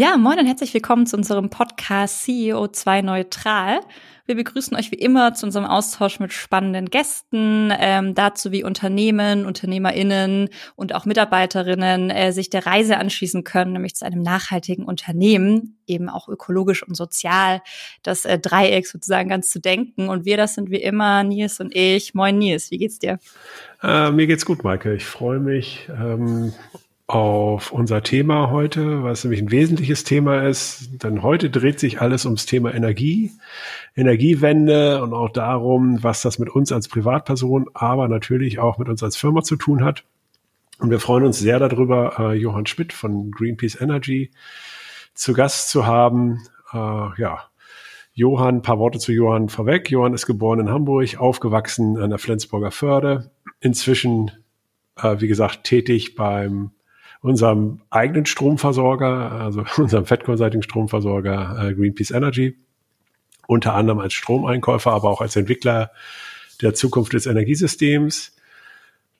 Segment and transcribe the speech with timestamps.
[0.00, 3.80] Ja, moin und herzlich willkommen zu unserem Podcast CEO2 Neutral.
[4.26, 9.44] Wir begrüßen euch wie immer zu unserem Austausch mit spannenden Gästen, ähm, dazu wie Unternehmen,
[9.44, 15.80] UnternehmerInnen und auch Mitarbeiterinnen äh, sich der Reise anschließen können, nämlich zu einem nachhaltigen Unternehmen,
[15.88, 17.60] eben auch ökologisch und sozial,
[18.04, 20.10] das äh, Dreieck sozusagen ganz zu denken.
[20.10, 22.14] Und wir, das sind wie immer Nils und ich.
[22.14, 23.18] Moin Nils, wie geht's dir?
[23.82, 24.94] Äh, mir geht's gut, Maike.
[24.94, 26.52] Ich freue mich ähm,
[27.08, 31.02] auf unser Thema heute, was nämlich ein wesentliches Thema ist.
[31.02, 33.32] Denn heute dreht sich alles ums Thema Energie,
[33.96, 39.02] Energiewende und auch darum, was das mit uns als Privatperson, aber natürlich auch mit uns
[39.02, 40.04] als Firma zu tun hat.
[40.80, 44.30] Und wir freuen uns sehr darüber, äh, Johann Schmidt von Greenpeace Energy
[45.14, 46.42] zu Gast zu haben.
[46.74, 47.48] Äh, ja,
[48.12, 49.90] Johann, paar Worte zu Johann vorweg.
[49.90, 54.30] Johann ist geboren in Hamburg, aufgewachsen an der Flensburger Förde, inzwischen,
[54.96, 56.72] äh, wie gesagt, tätig beim
[57.20, 62.56] unserem eigenen Stromversorger, also unserem fettkonseitigen Stromversorger äh, Greenpeace Energy,
[63.46, 65.90] unter anderem als Stromeinkäufer, aber auch als Entwickler
[66.62, 68.34] der Zukunft des Energiesystems.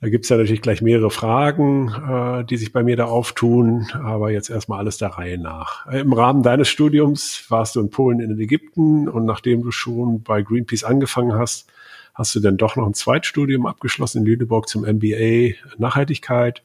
[0.01, 4.31] Da gibt's ja natürlich gleich mehrere Fragen, äh, die sich bei mir da auftun, aber
[4.31, 5.87] jetzt erstmal alles der Reihe nach.
[5.87, 10.43] Im Rahmen deines Studiums warst du in Polen, in Ägypten und nachdem du schon bei
[10.43, 11.69] Greenpeace angefangen hast,
[12.15, 16.63] hast du dann doch noch ein Zweitstudium abgeschlossen in Lüneburg zum MBA Nachhaltigkeit.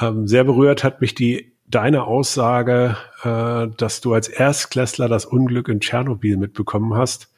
[0.00, 5.68] Ähm, sehr berührt hat mich die deine Aussage, äh, dass du als Erstklässler das Unglück
[5.68, 7.30] in Tschernobyl mitbekommen hast.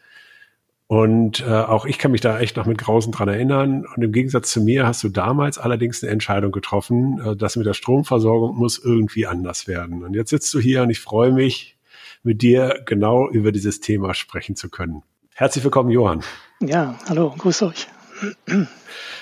[0.88, 3.84] Und äh, auch ich kann mich da echt noch mit Grausen dran erinnern.
[3.94, 7.66] Und im Gegensatz zu mir hast du damals allerdings eine Entscheidung getroffen, äh, dass mit
[7.66, 10.04] der Stromversorgung muss irgendwie anders werden.
[10.04, 11.76] Und jetzt sitzt du hier und ich freue mich,
[12.22, 15.02] mit dir genau über dieses Thema sprechen zu können.
[15.34, 16.22] Herzlich willkommen, Johann.
[16.60, 17.86] Ja, hallo, grüß euch.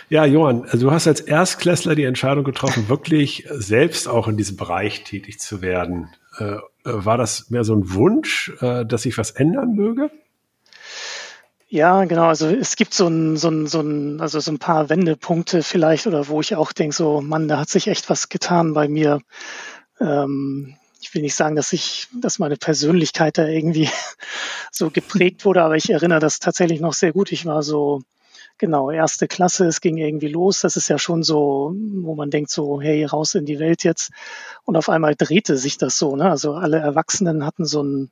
[0.09, 4.57] Ja, Johann, also du hast als Erstklässler die Entscheidung getroffen, wirklich selbst auch in diesem
[4.57, 6.11] Bereich tätig zu werden.
[6.39, 10.11] Äh, war das mehr so ein Wunsch, äh, dass sich was ändern möge?
[11.69, 12.27] Ja, genau.
[12.27, 16.07] Also es gibt so ein, so ein, so ein, also so ein paar Wendepunkte vielleicht
[16.07, 19.21] oder wo ich auch denke, so, Mann, da hat sich echt was getan bei mir.
[19.99, 23.89] Ähm, ich will nicht sagen, dass ich, dass meine Persönlichkeit da irgendwie
[24.71, 27.33] so geprägt wurde, aber ich erinnere das tatsächlich noch sehr gut.
[27.33, 28.03] Ich war so
[28.59, 30.61] Genau, erste Klasse, es ging irgendwie los.
[30.61, 34.11] Das ist ja schon so, wo man denkt so, hey, raus in die Welt jetzt.
[34.65, 36.15] Und auf einmal drehte sich das so.
[36.15, 36.31] Ne?
[36.31, 38.11] Also alle Erwachsenen hatten so ein,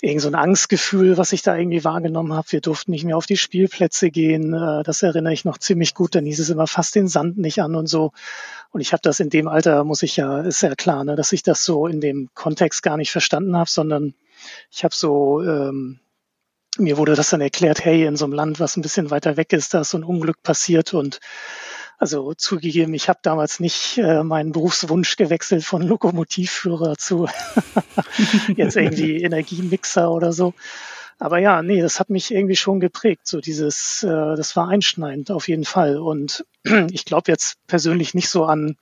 [0.00, 2.50] irgend so ein Angstgefühl, was ich da irgendwie wahrgenommen habe.
[2.50, 4.54] Wir durften nicht mehr auf die Spielplätze gehen.
[4.54, 6.16] Äh, das erinnere ich noch ziemlich gut.
[6.16, 8.10] Dann hieß es immer, fast den Sand nicht an und so.
[8.72, 11.30] Und ich habe das in dem Alter, muss ich ja, ist ja klar, ne, dass
[11.30, 14.14] ich das so in dem Kontext gar nicht verstanden habe, sondern
[14.72, 16.00] ich habe so ähm,
[16.78, 19.52] mir wurde das dann erklärt, hey, in so einem Land, was ein bisschen weiter weg
[19.52, 21.20] ist, da ist so ein Unglück passiert und
[21.98, 27.28] also zugegeben, ich habe damals nicht äh, meinen Berufswunsch gewechselt von Lokomotivführer zu
[28.56, 30.52] jetzt irgendwie Energiemixer oder so.
[31.20, 33.28] Aber ja, nee, das hat mich irgendwie schon geprägt.
[33.28, 35.98] So dieses, äh, das war einschneidend auf jeden Fall.
[35.98, 36.44] Und
[36.90, 38.76] ich glaube jetzt persönlich nicht so an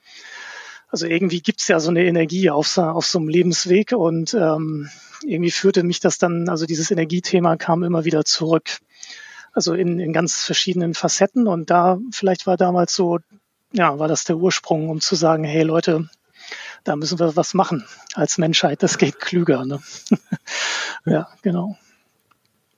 [0.90, 4.90] also irgendwie gibt's ja so eine Energie auf, auf so einem Lebensweg und ähm,
[5.22, 8.78] irgendwie führte mich das dann, also dieses Energiethema kam immer wieder zurück.
[9.52, 13.18] Also in, in ganz verschiedenen Facetten und da vielleicht war damals so,
[13.72, 16.08] ja, war das der Ursprung, um zu sagen, hey Leute,
[16.84, 17.84] da müssen wir was machen
[18.14, 19.64] als Menschheit, das geht klüger.
[19.64, 19.80] Ne?
[21.04, 21.76] ja, genau.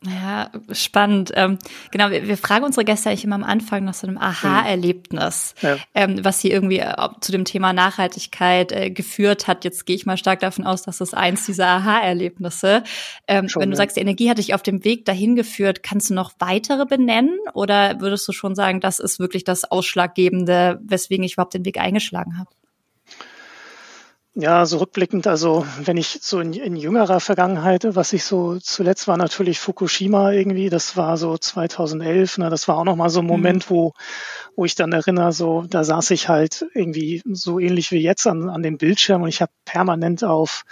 [0.05, 1.31] Ja, spannend.
[1.37, 1.59] Ähm,
[1.93, 5.77] genau, wir, wir, fragen unsere Gäste eigentlich immer am Anfang nach so einem Aha-Erlebnis, ja.
[5.95, 6.83] ähm, was sie irgendwie
[7.21, 9.65] zu dem Thema Nachhaltigkeit äh, geführt hat.
[9.65, 12.83] Jetzt gehe ich mal stark davon aus, dass das eins dieser Aha-Erlebnisse.
[13.29, 13.77] Ähm, wenn du ja.
[13.77, 17.39] sagst, die Energie hat dich auf dem Weg dahin geführt, kannst du noch weitere benennen?
[17.55, 21.79] Oder würdest du schon sagen, das ist wirklich das Ausschlaggebende, weswegen ich überhaupt den Weg
[21.79, 22.51] eingeschlagen habe?
[24.35, 29.07] Ja, so rückblickend, also wenn ich so in, in, jüngerer Vergangenheit, was ich so zuletzt
[29.07, 33.27] war natürlich Fukushima irgendwie, das war so 2011, ne, das war auch nochmal so ein
[33.27, 33.31] mhm.
[33.31, 33.75] Moment, mhm.
[33.75, 33.93] wo,
[34.57, 38.49] wo ich dann erinnere, so da saß ich halt irgendwie so ähnlich wie jetzt an,
[38.49, 40.65] an dem Bildschirm und ich habe permanent auf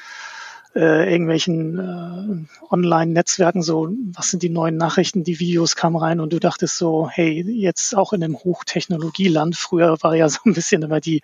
[0.74, 6.32] äh, irgendwelchen äh, Online-Netzwerken so, was sind die neuen Nachrichten, die Videos kamen rein und
[6.32, 10.82] du dachtest so, hey, jetzt auch in einem Hochtechnologieland, früher war ja so ein bisschen
[10.82, 11.20] immer die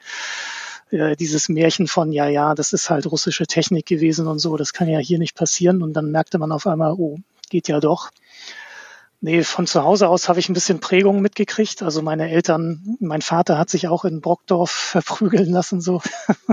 [0.90, 4.72] äh, dieses Märchen von, ja, ja, das ist halt russische Technik gewesen und so, das
[4.72, 5.82] kann ja hier nicht passieren.
[5.82, 7.18] Und dann merkte man auf einmal, oh,
[7.50, 8.10] geht ja doch.
[9.20, 11.82] Nee, von zu Hause aus habe ich ein bisschen Prägung mitgekriegt.
[11.82, 16.02] Also meine Eltern, mein Vater hat sich auch in Brockdorf verprügeln lassen, so.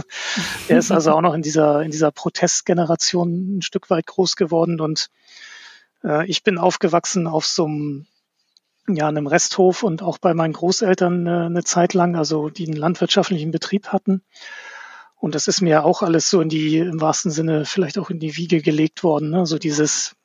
[0.68, 4.80] er ist also auch noch in dieser, in dieser Protestgeneration ein Stück weit groß geworden
[4.80, 5.10] und
[6.04, 8.08] äh, ich bin aufgewachsen auf so einem
[8.88, 12.78] ja, einem Resthof und auch bei meinen Großeltern äh, eine Zeit lang, also die einen
[12.78, 14.24] landwirtschaftlichen Betrieb hatten.
[15.16, 18.20] Und das ist mir auch alles so in die, im wahrsten Sinne, vielleicht auch in
[18.20, 19.30] die Wiege gelegt worden.
[19.30, 19.46] Ne?
[19.46, 20.16] So dieses,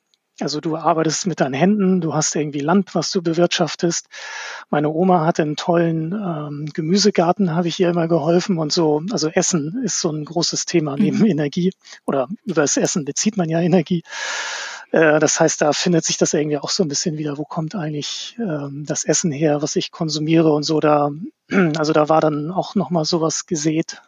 [0.41, 4.09] also du arbeitest mit deinen Händen, du hast irgendwie Land, was du bewirtschaftest.
[4.71, 9.03] Meine Oma hatte einen tollen ähm, Gemüsegarten, habe ich ihr immer geholfen und so.
[9.13, 11.27] Also Essen ist so ein großes Thema neben mhm.
[11.27, 11.73] Energie
[12.05, 14.03] oder über das Essen bezieht man ja Energie.
[14.91, 17.75] Äh, das heißt, da findet sich das irgendwie auch so ein bisschen wieder, wo kommt
[17.75, 20.81] eigentlich ähm, das Essen her, was ich konsumiere und so.
[20.81, 21.11] Da,
[21.77, 24.03] also da war dann auch nochmal sowas gesät.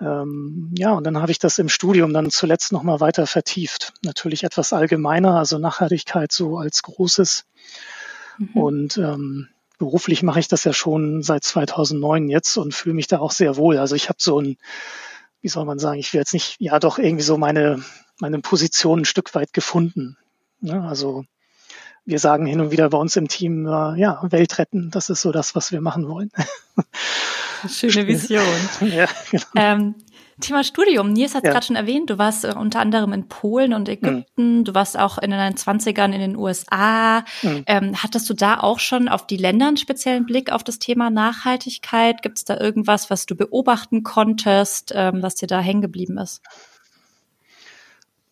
[0.00, 3.92] Ähm, ja, und dann habe ich das im Studium dann zuletzt nochmal weiter vertieft.
[4.02, 7.44] Natürlich etwas allgemeiner, also Nachhaltigkeit so als Großes.
[8.38, 8.48] Mhm.
[8.54, 9.48] Und ähm,
[9.78, 13.56] beruflich mache ich das ja schon seit 2009 jetzt und fühle mich da auch sehr
[13.56, 13.78] wohl.
[13.78, 14.56] Also ich habe so ein,
[15.40, 17.82] wie soll man sagen, ich will jetzt nicht, ja doch irgendwie so meine
[18.20, 20.16] meine Position ein Stück weit gefunden.
[20.60, 20.82] Ne?
[20.82, 21.24] Also
[22.04, 25.22] wir sagen hin und wieder bei uns im Team, äh, ja, Welt retten, das ist
[25.22, 26.30] so das, was wir machen wollen.
[27.68, 28.44] Schöne Vision.
[28.80, 29.44] ja, genau.
[29.54, 29.94] Ähm,
[30.40, 31.12] Thema Studium.
[31.12, 31.52] Nils hat es ja.
[31.52, 34.64] gerade schon erwähnt, du warst äh, unter anderem in Polen und Ägypten, mhm.
[34.64, 37.20] du warst auch in den 20ern in den USA.
[37.42, 37.62] Mhm.
[37.66, 41.10] Ähm, hattest du da auch schon auf die Länder einen speziellen Blick auf das Thema
[41.10, 42.22] Nachhaltigkeit?
[42.22, 46.42] Gibt es da irgendwas, was du beobachten konntest, ähm, was dir da hängen geblieben ist?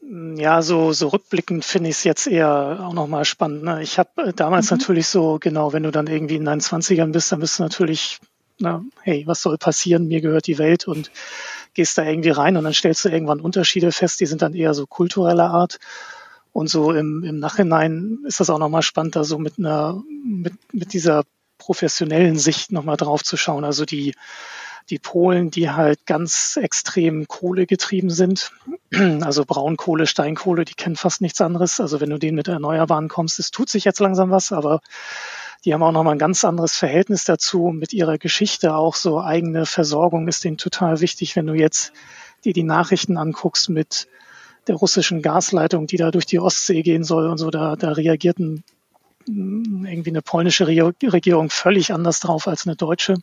[0.02, 3.64] Ja, so, so rückblickend finde ich es jetzt eher auch nochmal spannend.
[3.64, 3.82] Ne?
[3.82, 4.78] Ich habe äh, damals mhm.
[4.78, 8.18] natürlich so, genau, wenn du dann irgendwie in deinen Zwanzigern bist, dann bist du natürlich,
[8.58, 10.08] na, hey, was soll passieren?
[10.08, 11.10] Mir gehört die Welt und
[11.74, 14.74] gehst da irgendwie rein und dann stellst du irgendwann Unterschiede fest, die sind dann eher
[14.74, 15.78] so kultureller Art.
[16.52, 20.54] Und so im, im Nachhinein ist das auch nochmal spannend, da so mit einer, mit,
[20.72, 21.24] mit dieser
[21.58, 23.64] professionellen Sicht nochmal drauf zu schauen.
[23.64, 24.14] Also die,
[24.88, 28.52] die Polen, die halt ganz extrem Kohle getrieben sind.
[29.20, 31.78] Also Braunkohle, Steinkohle, die kennen fast nichts anderes.
[31.78, 34.80] Also wenn du denen mit Erneuerbaren kommst, es tut sich jetzt langsam was, aber
[35.64, 38.74] die haben auch nochmal ein ganz anderes Verhältnis dazu mit ihrer Geschichte.
[38.74, 41.36] Auch so eigene Versorgung ist denen total wichtig.
[41.36, 41.92] Wenn du jetzt
[42.44, 44.08] dir die Nachrichten anguckst mit
[44.66, 48.64] der russischen Gasleitung, die da durch die Ostsee gehen soll und so, da, da reagierten
[49.26, 53.16] irgendwie eine polnische Regierung völlig anders drauf als eine deutsche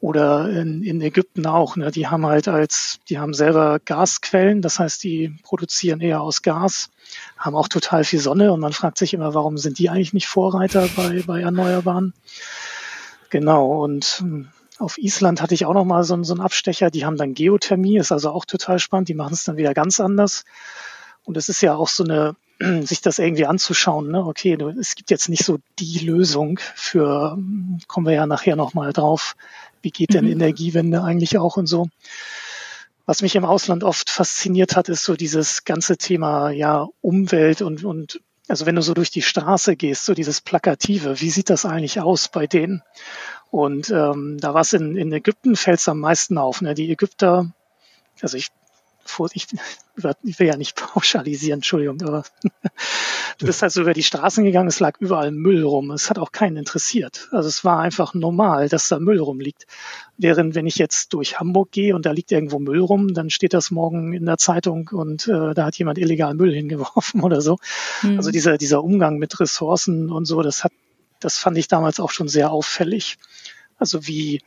[0.00, 1.76] oder in, in Ägypten auch.
[1.76, 1.90] Ne?
[1.90, 6.90] Die haben halt als, die haben selber Gasquellen, das heißt, die produzieren eher aus Gas,
[7.36, 10.28] haben auch total viel Sonne und man fragt sich immer, warum sind die eigentlich nicht
[10.28, 12.14] Vorreiter bei, bei Erneuerbaren?
[13.30, 14.48] Genau, und hm,
[14.78, 17.98] auf Island hatte ich auch noch mal so, so einen Abstecher, die haben dann Geothermie,
[17.98, 20.44] ist also auch total spannend, die machen es dann wieder ganz anders.
[21.24, 22.36] Und es ist ja auch so eine,
[22.86, 24.24] sich das irgendwie anzuschauen, ne?
[24.24, 28.74] okay, es gibt jetzt nicht so die Lösung für, hm, kommen wir ja nachher noch
[28.74, 29.36] mal drauf,
[29.82, 30.32] wie geht denn mhm.
[30.32, 31.88] Energiewende eigentlich auch und so.
[33.06, 37.84] Was mich im Ausland oft fasziniert hat, ist so dieses ganze Thema ja Umwelt und,
[37.84, 41.66] und also wenn du so durch die Straße gehst, so dieses Plakative, wie sieht das
[41.66, 42.82] eigentlich aus bei denen?
[43.50, 46.60] Und ähm, da war es in, in Ägypten, fällt es am meisten auf.
[46.60, 46.74] Ne?
[46.74, 47.52] Die Ägypter,
[48.20, 48.48] also ich
[49.32, 49.46] ich,
[50.22, 52.24] ich will ja nicht pauschalisieren, Entschuldigung, aber
[53.38, 55.90] du bist halt so über die Straßen gegangen, es lag überall Müll rum.
[55.90, 57.28] Es hat auch keinen interessiert.
[57.32, 59.66] Also es war einfach normal, dass da Müll rumliegt.
[60.16, 63.54] Während wenn ich jetzt durch Hamburg gehe und da liegt irgendwo Müll rum, dann steht
[63.54, 67.58] das morgen in der Zeitung und äh, da hat jemand illegal Müll hingeworfen oder so.
[68.02, 68.16] Mhm.
[68.16, 70.72] Also dieser, dieser Umgang mit Ressourcen und so, das hat,
[71.20, 73.18] das fand ich damals auch schon sehr auffällig.
[73.78, 74.42] Also wie,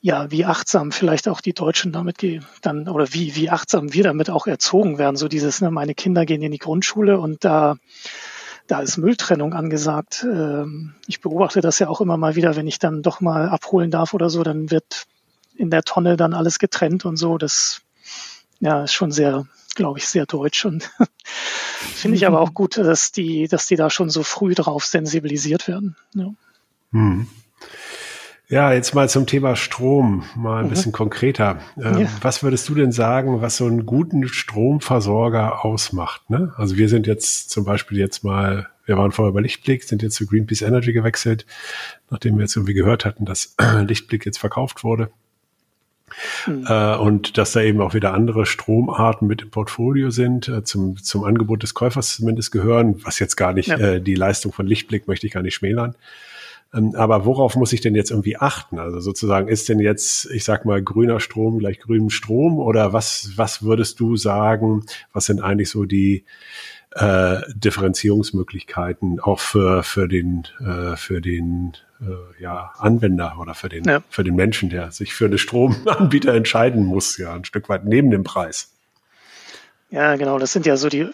[0.00, 2.18] ja, wie achtsam vielleicht auch die Deutschen damit
[2.62, 5.16] dann oder wie, wie achtsam wir damit auch erzogen werden.
[5.16, 7.76] So dieses, ne, meine Kinder gehen in die Grundschule und da,
[8.66, 10.24] da ist Mülltrennung angesagt.
[10.24, 13.90] Ähm, ich beobachte das ja auch immer mal wieder, wenn ich dann doch mal abholen
[13.90, 15.06] darf oder so, dann wird
[15.56, 17.38] in der Tonne dann alles getrennt und so.
[17.38, 17.82] Das
[18.60, 20.90] ja, ist schon sehr, glaube ich, sehr deutsch und
[21.94, 25.68] finde ich aber auch gut, dass die, dass die da schon so früh drauf sensibilisiert
[25.68, 25.96] werden.
[26.14, 26.32] Ja.
[26.92, 27.26] Hm.
[28.48, 30.70] Ja, jetzt mal zum Thema Strom, mal ein mhm.
[30.70, 31.58] bisschen konkreter.
[31.76, 32.08] Ähm, ja.
[32.20, 36.30] Was würdest du denn sagen, was so einen guten Stromversorger ausmacht?
[36.30, 36.52] Ne?
[36.56, 40.14] Also wir sind jetzt zum Beispiel jetzt mal, wir waren vorher bei Lichtblick, sind jetzt
[40.14, 41.44] zu Greenpeace Energy gewechselt,
[42.08, 45.10] nachdem wir jetzt irgendwie gehört hatten, dass Lichtblick jetzt verkauft wurde.
[46.46, 46.66] Mhm.
[46.68, 51.02] Äh, und dass da eben auch wieder andere Stromarten mit im Portfolio sind, äh, zum,
[51.02, 53.76] zum Angebot des Käufers zumindest gehören, was jetzt gar nicht, ja.
[53.76, 55.96] äh, die Leistung von Lichtblick möchte ich gar nicht schmälern.
[56.76, 58.78] Ähm, aber worauf muss ich denn jetzt irgendwie achten?
[58.78, 63.32] Also sozusagen ist denn jetzt, ich sag mal, grüner Strom gleich grünem Strom oder was,
[63.36, 66.24] was würdest du sagen, was sind eigentlich so die
[66.94, 73.84] äh, Differenzierungsmöglichkeiten auch für, für den, äh, für den äh, ja, Anwender oder für den,
[73.84, 74.02] ja.
[74.08, 78.10] für den Menschen, der sich für eine Stromanbieter entscheiden muss, ja, ein Stück weit neben
[78.10, 78.72] dem Preis.
[79.90, 81.06] Ja, genau, das sind ja so die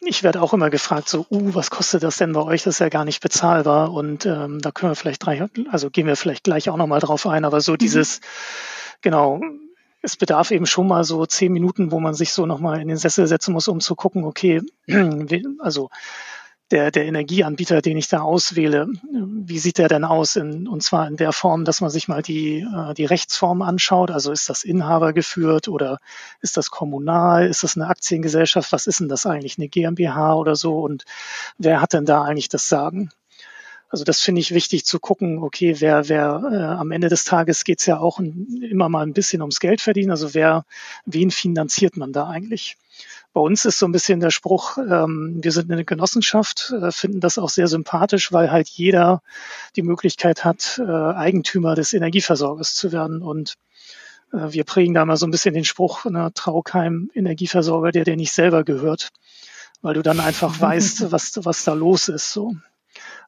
[0.00, 2.62] ich werde auch immer gefragt, so, uh, was kostet das denn bei euch?
[2.62, 3.92] Das ist ja gar nicht bezahlbar.
[3.92, 7.26] Und ähm, da können wir vielleicht drei, also gehen wir vielleicht gleich auch nochmal drauf
[7.26, 7.78] ein, aber so mhm.
[7.78, 8.20] dieses,
[9.00, 9.40] genau,
[10.02, 12.96] es bedarf eben schon mal so zehn Minuten, wo man sich so nochmal in den
[12.96, 14.62] Sessel setzen muss, um zu gucken, okay,
[15.58, 15.90] also
[16.70, 20.34] der, der Energieanbieter, den ich da auswähle, wie sieht der denn aus?
[20.36, 24.10] In, und zwar in der Form, dass man sich mal die, äh, die Rechtsform anschaut.
[24.10, 26.00] Also ist das Inhaber geführt oder
[26.40, 27.46] ist das kommunal?
[27.46, 28.72] Ist das eine Aktiengesellschaft?
[28.72, 29.58] Was ist denn das eigentlich?
[29.58, 30.80] Eine GmbH oder so?
[30.80, 31.04] Und
[31.58, 33.10] wer hat denn da eigentlich das Sagen?
[33.88, 37.62] Also das finde ich wichtig zu gucken, okay, wer, wer äh, am Ende des Tages
[37.62, 40.10] geht's ja auch ein, immer mal ein bisschen ums Geld verdienen.
[40.10, 40.64] Also wer,
[41.04, 42.76] wen finanziert man da eigentlich?
[43.36, 47.20] Bei uns ist so ein bisschen der Spruch, ähm, wir sind eine Genossenschaft, äh, finden
[47.20, 49.20] das auch sehr sympathisch, weil halt jeder
[49.76, 53.20] die Möglichkeit hat, äh, Eigentümer des Energieversorgers zu werden.
[53.20, 53.56] Und
[54.32, 58.04] äh, wir prägen da mal so ein bisschen den Spruch, ne, trau keinem Energieversorger, der
[58.04, 59.10] dir nicht selber gehört,
[59.82, 62.32] weil du dann einfach weißt, was, was da los ist.
[62.32, 62.54] So.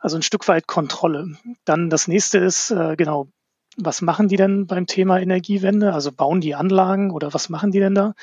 [0.01, 1.37] Also ein Stück weit Kontrolle.
[1.67, 3.29] Dann das nächste ist, äh, genau,
[3.77, 5.93] was machen die denn beim Thema Energiewende?
[5.93, 8.15] Also bauen die Anlagen oder was machen die denn da?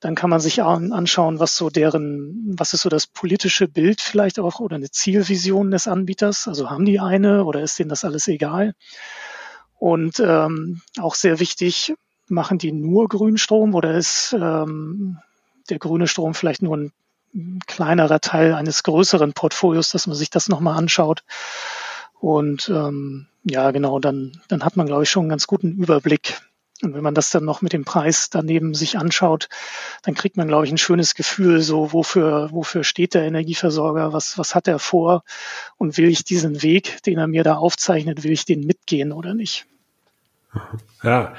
[0.00, 4.38] Dann kann man sich anschauen, was so deren, was ist so das politische Bild vielleicht
[4.38, 6.48] auch oder eine Zielvision des Anbieters.
[6.48, 8.74] Also haben die eine oder ist denen das alles egal?
[9.78, 11.94] Und ähm, auch sehr wichtig,
[12.28, 15.18] machen die nur Grünstrom oder ist ähm,
[15.68, 16.92] der grüne Strom vielleicht nur ein
[17.66, 21.24] kleinerer Teil eines größeren Portfolios, dass man sich das nochmal anschaut.
[22.18, 26.40] Und ähm, ja, genau, dann, dann hat man, glaube ich, schon einen ganz guten Überblick,
[26.82, 29.48] und wenn man das dann noch mit dem Preis daneben sich anschaut,
[30.02, 34.38] dann kriegt man, glaube ich, ein schönes Gefühl, so wofür, wofür steht der Energieversorger, was,
[34.38, 35.22] was hat er vor
[35.76, 39.34] und will ich diesen Weg, den er mir da aufzeichnet, will ich den mitgehen oder
[39.34, 39.66] nicht?
[41.02, 41.34] Ja,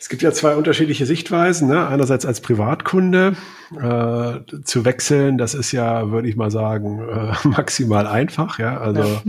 [0.00, 1.68] es gibt ja zwei unterschiedliche Sichtweisen.
[1.68, 1.86] Ne?
[1.86, 3.36] Einerseits als Privatkunde
[3.72, 8.58] äh, zu wechseln, das ist ja, würde ich mal sagen, äh, maximal einfach.
[8.58, 9.22] Ja, also ja.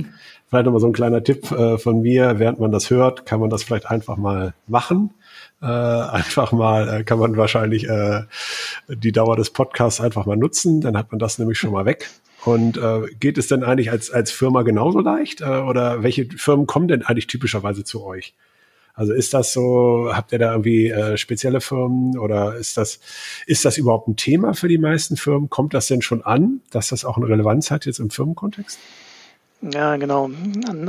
[0.49, 3.49] vielleicht nochmal so ein kleiner Tipp äh, von mir, während man das hört, kann man
[3.49, 5.13] das vielleicht einfach mal machen
[5.61, 8.23] äh, einfach mal, äh, kann man wahrscheinlich äh,
[8.87, 12.09] die Dauer des Podcasts einfach mal nutzen, dann hat man das nämlich schon mal weg.
[12.45, 15.41] Und äh, geht es denn eigentlich als, als Firma genauso leicht?
[15.41, 18.35] Äh, oder welche Firmen kommen denn eigentlich typischerweise zu euch?
[18.93, 22.99] Also ist das so, habt ihr da irgendwie äh, spezielle Firmen oder ist das,
[23.45, 25.49] ist das überhaupt ein Thema für die meisten Firmen?
[25.49, 28.79] Kommt das denn schon an, dass das auch eine Relevanz hat jetzt im Firmenkontext?
[29.61, 30.29] Ja, genau.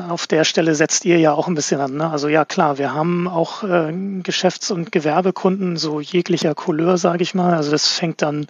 [0.08, 1.94] Auf der Stelle setzt ihr ja auch ein bisschen an.
[1.96, 2.10] Ne?
[2.10, 7.34] Also ja, klar, wir haben auch äh, Geschäfts- und Gewerbekunden so jeglicher Couleur, sage ich
[7.34, 7.54] mal.
[7.54, 8.46] Also das fängt dann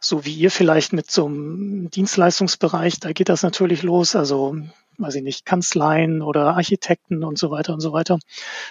[0.00, 4.16] so wie ihr vielleicht mit so einem Dienstleistungsbereich, da geht das natürlich los.
[4.16, 4.56] Also
[4.98, 8.18] weiß ich nicht, Kanzleien oder Architekten und so weiter und so weiter.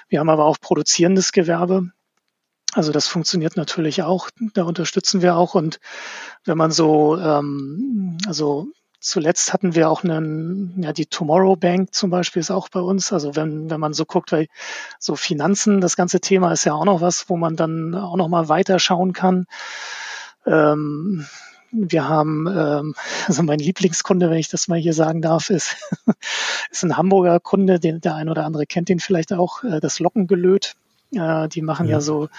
[0.08, 1.92] Wir haben aber auch produzierendes Gewerbe.
[2.74, 4.30] Also das funktioniert natürlich auch.
[4.54, 5.56] Da unterstützen wir auch.
[5.56, 5.80] Und
[6.46, 8.68] wenn man so, ähm, also
[9.02, 13.14] Zuletzt hatten wir auch einen, ja, die Tomorrow Bank zum Beispiel ist auch bei uns.
[13.14, 14.48] Also wenn, wenn man so guckt, weil
[15.00, 18.28] so Finanzen, das ganze Thema ist ja auch noch was, wo man dann auch noch
[18.28, 19.46] mal weiter schauen kann.
[20.46, 21.26] Ähm,
[21.72, 22.96] wir haben, ähm,
[23.28, 25.78] also mein Lieblingskunde, wenn ich das mal hier sagen darf, ist,
[26.72, 30.00] ist ein Hamburger Kunde, den der ein oder andere kennt den vielleicht auch, äh, das
[30.00, 30.76] Lockengelöt.
[31.12, 31.94] Äh, die machen ja.
[31.94, 32.02] ja.
[32.02, 32.30] so,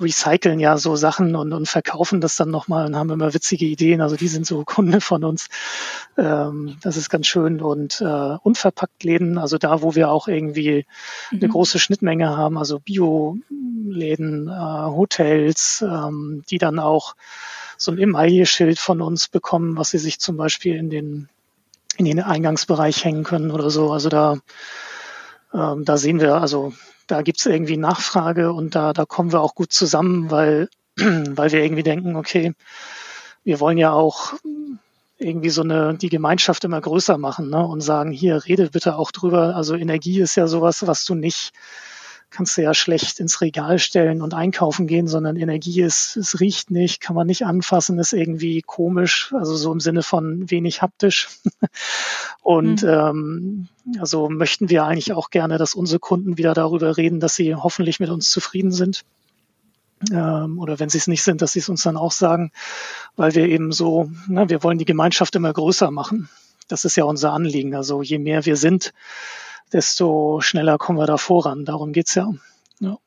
[0.00, 4.00] recyceln ja so Sachen und, und verkaufen das dann nochmal und haben immer witzige Ideen.
[4.00, 5.48] Also die sind so Kunde von uns.
[6.16, 7.60] Ähm, das ist ganz schön.
[7.60, 10.86] Und äh, unverpackt Läden, also da, wo wir auch irgendwie
[11.30, 11.38] mhm.
[11.38, 17.14] eine große Schnittmenge haben, also Bio-Läden, äh, Hotels, ähm, die dann auch
[17.76, 21.28] so ein Emaille-Schild von uns bekommen, was sie sich zum Beispiel in den
[21.96, 23.92] in den Eingangsbereich hängen können oder so.
[23.92, 24.38] Also da,
[25.52, 26.72] ähm, da sehen wir, also
[27.10, 31.52] da gibt es irgendwie Nachfrage und da, da kommen wir auch gut zusammen, weil, weil
[31.52, 32.54] wir irgendwie denken, okay,
[33.44, 34.34] wir wollen ja auch
[35.18, 37.66] irgendwie so eine, die Gemeinschaft immer größer machen ne?
[37.66, 39.54] und sagen, hier, rede bitte auch drüber.
[39.54, 41.52] Also Energie ist ja sowas, was du nicht
[42.30, 46.70] kannst du ja schlecht ins Regal stellen und einkaufen gehen, sondern Energie ist, es riecht
[46.70, 51.28] nicht, kann man nicht anfassen, ist irgendwie komisch, also so im Sinne von wenig haptisch.
[52.42, 52.88] und mhm.
[52.88, 53.68] ähm,
[53.98, 58.00] also möchten wir eigentlich auch gerne, dass unsere Kunden wieder darüber reden, dass sie hoffentlich
[58.00, 59.02] mit uns zufrieden sind.
[60.10, 62.52] Ähm, oder wenn sie es nicht sind, dass sie es uns dann auch sagen,
[63.16, 66.28] weil wir eben so, na, wir wollen die Gemeinschaft immer größer machen.
[66.68, 67.74] Das ist ja unser Anliegen.
[67.74, 68.94] Also je mehr wir sind,
[69.72, 71.64] desto schneller kommen wir da voran.
[71.64, 72.30] Darum geht's ja.
[72.80, 72.98] ja.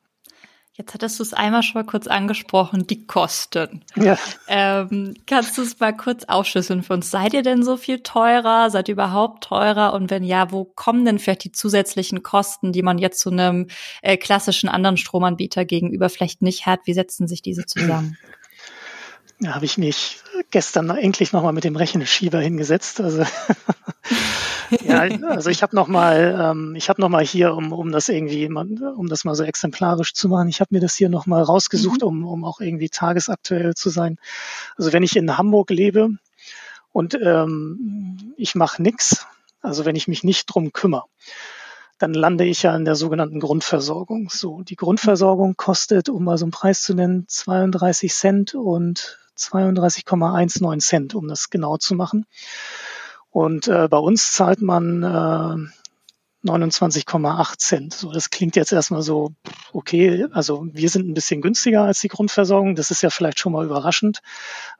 [0.72, 3.84] Jetzt hattest du es einmal schon mal kurz angesprochen, die Kosten.
[3.94, 4.18] Ja.
[4.48, 7.10] Ähm, kannst du es mal kurz aufschlüsseln für uns?
[7.10, 8.70] Seid ihr denn so viel teurer?
[8.70, 9.92] Seid ihr überhaupt teurer?
[9.92, 13.68] Und wenn ja, wo kommen denn vielleicht die zusätzlichen Kosten, die man jetzt zu einem
[14.02, 16.80] äh, klassischen anderen Stromanbieter gegenüber vielleicht nicht hat?
[16.86, 18.16] Wie setzen sich diese zusammen?
[19.40, 20.18] Da habe ich mich
[20.50, 23.00] gestern endlich nochmal mit dem Rechenschieber hingesetzt.
[23.00, 23.24] Also
[24.82, 28.08] ja, also ich habe noch mal, ähm, ich habe noch mal hier, um, um das
[28.08, 31.42] irgendwie, um das mal so exemplarisch zu machen, ich habe mir das hier noch mal
[31.42, 32.08] rausgesucht, mhm.
[32.08, 34.18] um, um auch irgendwie tagesaktuell zu sein.
[34.76, 36.10] Also wenn ich in Hamburg lebe
[36.92, 39.26] und ähm, ich mache nix,
[39.62, 41.04] also wenn ich mich nicht drum kümmere,
[41.98, 44.28] dann lande ich ja in der sogenannten Grundversorgung.
[44.30, 50.78] So, die Grundversorgung kostet, um mal so einen Preis zu nennen, 32 Cent und 32,19
[50.80, 52.26] Cent, um das genau zu machen.
[53.34, 57.92] Und äh, bei uns zahlt man äh, 29,8 Cent.
[57.92, 59.32] So, das klingt jetzt erstmal so,
[59.72, 62.76] okay, also wir sind ein bisschen günstiger als die Grundversorgung.
[62.76, 64.20] Das ist ja vielleicht schon mal überraschend.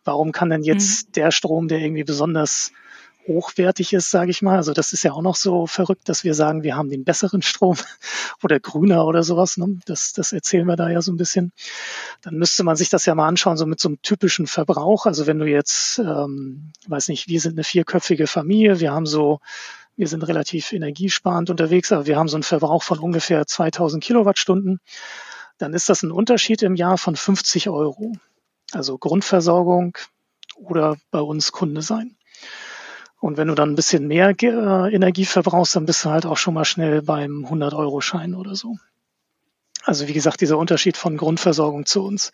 [0.04, 1.12] Warum kann denn jetzt mhm.
[1.14, 2.70] der Strom, der irgendwie besonders
[3.26, 4.56] hochwertig ist, sage ich mal.
[4.56, 7.42] Also das ist ja auch noch so verrückt, dass wir sagen, wir haben den besseren
[7.42, 7.76] Strom
[8.42, 9.56] oder grüner oder sowas.
[9.56, 9.78] Ne?
[9.86, 11.52] Das, das erzählen wir da ja so ein bisschen.
[12.22, 15.06] Dann müsste man sich das ja mal anschauen, so mit so einem typischen Verbrauch.
[15.06, 19.40] Also wenn du jetzt, ähm, weiß nicht, wir sind eine vierköpfige Familie, wir haben so
[19.96, 24.80] wir sind relativ energiesparend unterwegs, aber wir haben so einen Verbrauch von ungefähr 2000 Kilowattstunden.
[25.58, 28.12] Dann ist das ein Unterschied im Jahr von 50 Euro.
[28.72, 29.96] Also Grundversorgung
[30.56, 32.16] oder bei uns Kunde sein.
[33.24, 36.36] Und wenn du dann ein bisschen mehr äh, Energie verbrauchst, dann bist du halt auch
[36.36, 38.76] schon mal schnell beim 100-Euro-Schein oder so.
[39.82, 42.32] Also wie gesagt, dieser Unterschied von Grundversorgung zu uns.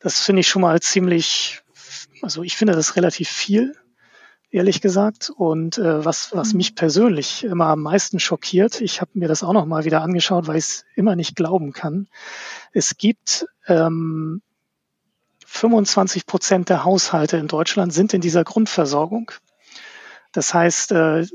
[0.00, 1.62] Das finde ich schon mal ziemlich,
[2.20, 3.76] also ich finde das relativ viel,
[4.50, 5.30] ehrlich gesagt.
[5.34, 6.58] Und äh, was, was mhm.
[6.58, 10.46] mich persönlich immer am meisten schockiert, ich habe mir das auch noch mal wieder angeschaut,
[10.46, 12.08] weil ich es immer nicht glauben kann.
[12.74, 14.42] Es gibt ähm,
[15.46, 19.32] 25 Prozent der Haushalte in Deutschland sind in dieser Grundversorgung.
[20.34, 21.26] Das heißt, äh,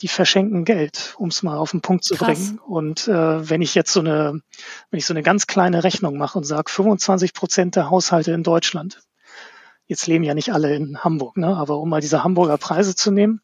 [0.00, 2.26] die verschenken Geld, um es mal auf den Punkt zu Krass.
[2.26, 2.58] bringen.
[2.58, 4.40] Und äh, wenn ich jetzt so eine,
[4.90, 8.42] wenn ich so eine ganz kleine Rechnung mache und sage, 25 Prozent der Haushalte in
[8.42, 9.00] Deutschland,
[9.86, 11.56] jetzt leben ja nicht alle in Hamburg, ne?
[11.56, 13.40] aber um mal diese Hamburger Preise zu nehmen,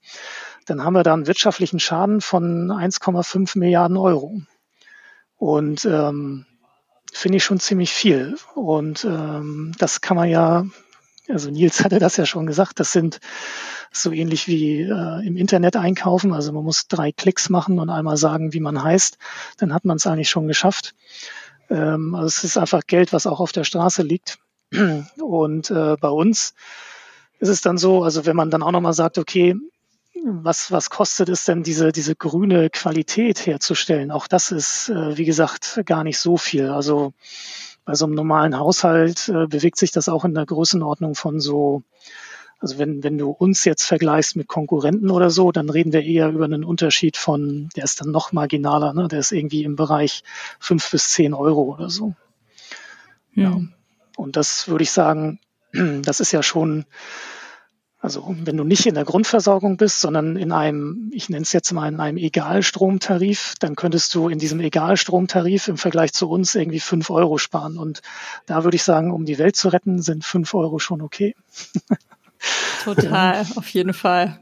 [0.67, 4.41] dann haben wir da einen wirtschaftlichen Schaden von 1,5 Milliarden Euro.
[5.37, 6.47] Und ähm,
[7.13, 8.37] finde ich schon ziemlich viel.
[8.55, 10.65] Und ähm, das kann man ja,
[11.29, 13.21] also Nils hatte das ja schon gesagt, das sind
[13.93, 16.33] so ähnlich wie äh, im Internet einkaufen.
[16.33, 19.19] Also man muss drei Klicks machen und einmal sagen, wie man heißt.
[19.59, 20.95] Dann hat man es eigentlich schon geschafft.
[21.69, 24.39] Ähm, also es ist einfach Geld, was auch auf der Straße liegt.
[25.19, 26.55] Und äh, bei uns
[27.41, 29.57] ist es dann so, also wenn man dann auch nochmal sagt, okay,
[30.25, 34.11] was, was kostet es denn, diese, diese grüne Qualität herzustellen?
[34.11, 36.69] Auch das ist, äh, wie gesagt, gar nicht so viel.
[36.69, 37.15] Also
[37.85, 41.83] bei so einem normalen Haushalt äh, bewegt sich das auch in der Größenordnung von so
[42.61, 46.29] also wenn, wenn du uns jetzt vergleichst mit Konkurrenten oder so, dann reden wir eher
[46.29, 49.09] über einen Unterschied von, der ist dann noch marginaler, ne?
[49.09, 50.23] der ist irgendwie im Bereich
[50.59, 52.15] fünf bis zehn Euro oder so.
[53.33, 53.43] Hm.
[53.43, 53.61] Ja.
[54.17, 55.41] Und das würde ich sagen,
[55.73, 56.85] das ist ja schon,
[58.01, 61.71] also wenn du nicht in der Grundversorgung bist, sondern in einem, ich nenne es jetzt
[61.73, 66.81] mal in einem Egalstromtarif, dann könntest du in diesem Egalstromtarif im Vergleich zu uns irgendwie
[66.81, 67.77] fünf Euro sparen.
[67.77, 68.01] Und
[68.47, 71.35] da würde ich sagen, um die Welt zu retten, sind fünf Euro schon okay.
[72.85, 74.41] Total, auf jeden Fall.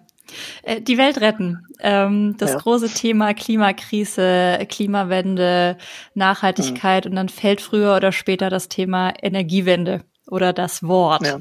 [0.63, 1.67] Äh, die Welt retten.
[1.81, 2.59] Ähm, das ja.
[2.59, 5.79] große Thema Klimakrise, Klimawende,
[6.15, 7.11] Nachhaltigkeit mhm.
[7.11, 11.27] und dann fällt früher oder später das Thema Energiewende oder das Wort.
[11.27, 11.39] Ja.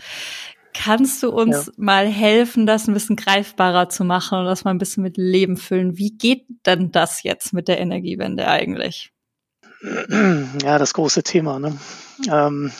[0.78, 1.74] Kannst du uns ja.
[1.78, 5.58] mal helfen, das ein bisschen greifbarer zu machen und das mal ein bisschen mit Leben
[5.58, 5.98] füllen?
[5.98, 9.12] Wie geht denn das jetzt mit der Energiewende eigentlich?
[9.82, 11.60] Ja, das große Thema.
[11.60, 11.78] Ne?
[12.32, 12.72] Ähm,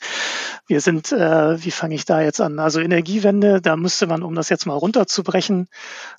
[0.66, 2.58] wir sind, äh, wie fange ich da jetzt an?
[2.58, 5.68] Also Energiewende, da müsste man, um das jetzt mal runterzubrechen,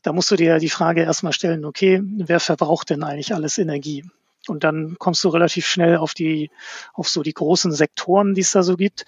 [0.04, 4.06] da musst du dir die Frage erstmal stellen, okay, wer verbraucht denn eigentlich alles Energie?
[4.48, 6.52] Und dann kommst du relativ schnell auf die,
[6.94, 9.06] auf so die großen Sektoren, die es da so gibt.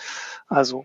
[0.48, 0.84] Also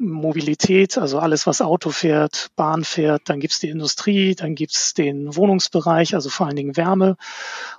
[0.00, 5.36] Mobilität, also alles, was Auto fährt, Bahn fährt, dann gibt's die Industrie, dann gibt's den
[5.36, 7.16] Wohnungsbereich, also vor allen Dingen Wärme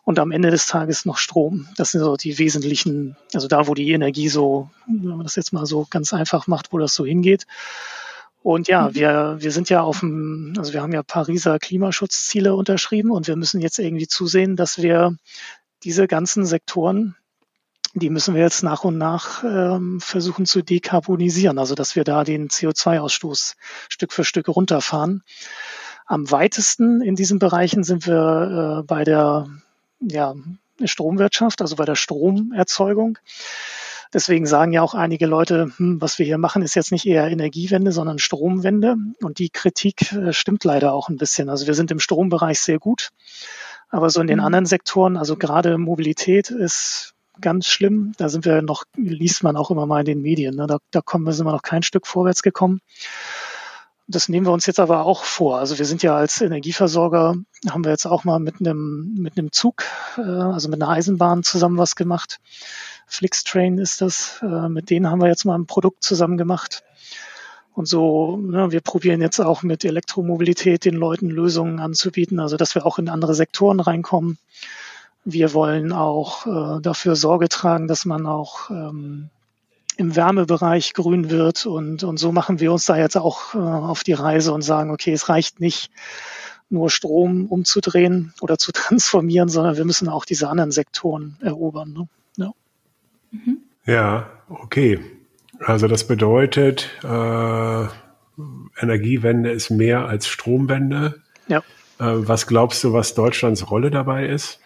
[0.03, 1.67] und am Ende des Tages noch Strom.
[1.77, 5.51] Das sind so die wesentlichen, also da, wo die Energie so, wenn man das jetzt
[5.51, 7.47] mal so ganz einfach macht, wo das so hingeht.
[8.43, 8.95] Und ja, mhm.
[8.95, 13.36] wir, wir sind ja auf dem, also wir haben ja Pariser Klimaschutzziele unterschrieben und wir
[13.36, 15.15] müssen jetzt irgendwie zusehen, dass wir
[15.84, 17.15] diese ganzen Sektoren
[17.93, 22.23] die müssen wir jetzt nach und nach ähm, versuchen zu dekarbonisieren, also dass wir da
[22.23, 23.56] den CO2-Ausstoß
[23.89, 25.23] Stück für Stück runterfahren.
[26.06, 29.47] Am weitesten in diesen Bereichen sind wir äh, bei der
[29.99, 30.34] ja,
[30.84, 33.17] Stromwirtschaft, also bei der Stromerzeugung.
[34.13, 37.27] Deswegen sagen ja auch einige Leute, hm, was wir hier machen, ist jetzt nicht eher
[37.27, 38.97] Energiewende, sondern Stromwende.
[39.21, 41.49] Und die Kritik äh, stimmt leider auch ein bisschen.
[41.49, 43.12] Also wir sind im Strombereich sehr gut.
[43.89, 44.45] Aber so in den mhm.
[44.45, 48.13] anderen Sektoren, also gerade Mobilität ist ganz schlimm.
[48.17, 50.56] Da sind wir noch, liest man auch immer mal in den Medien.
[50.56, 50.67] Ne?
[50.67, 52.82] Da, da kommen wir, sind wir noch kein Stück vorwärts gekommen.
[54.08, 55.60] Das nehmen wir uns jetzt aber auch vor.
[55.60, 57.36] Also wir sind ja als Energieversorger,
[57.69, 59.84] haben wir jetzt auch mal mit einem, mit einem Zug,
[60.17, 62.39] äh, also mit einer Eisenbahn zusammen was gemacht.
[63.08, 64.39] Flixtrain ist das.
[64.41, 66.84] Äh, mit denen haben wir jetzt mal ein Produkt zusammen gemacht.
[67.73, 72.75] Und so, ne, wir probieren jetzt auch mit Elektromobilität den Leuten Lösungen anzubieten, also dass
[72.75, 74.38] wir auch in andere Sektoren reinkommen.
[75.23, 79.29] Wir wollen auch äh, dafür Sorge tragen, dass man auch ähm,
[79.97, 81.65] im Wärmebereich grün wird.
[81.65, 84.91] Und, und so machen wir uns da jetzt auch äh, auf die Reise und sagen,
[84.91, 85.91] okay, es reicht nicht
[86.69, 91.93] nur Strom umzudrehen oder zu transformieren, sondern wir müssen auch diese anderen Sektoren erobern.
[91.93, 92.10] Ne?
[92.38, 92.51] Ja.
[93.31, 93.57] Mhm.
[93.86, 94.99] ja, okay.
[95.60, 97.86] Also das bedeutet, äh,
[98.79, 101.21] Energiewende ist mehr als Stromwende.
[101.47, 101.60] Ja.
[101.99, 104.60] Äh, was glaubst du, was Deutschlands Rolle dabei ist?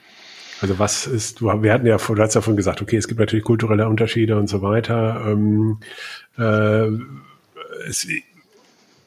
[0.61, 3.45] Also was ist, du, wir hatten ja, du hast davon gesagt, okay, es gibt natürlich
[3.45, 5.25] kulturelle Unterschiede und so weiter.
[5.27, 5.79] Ähm,
[6.37, 6.87] äh,
[7.87, 8.07] es,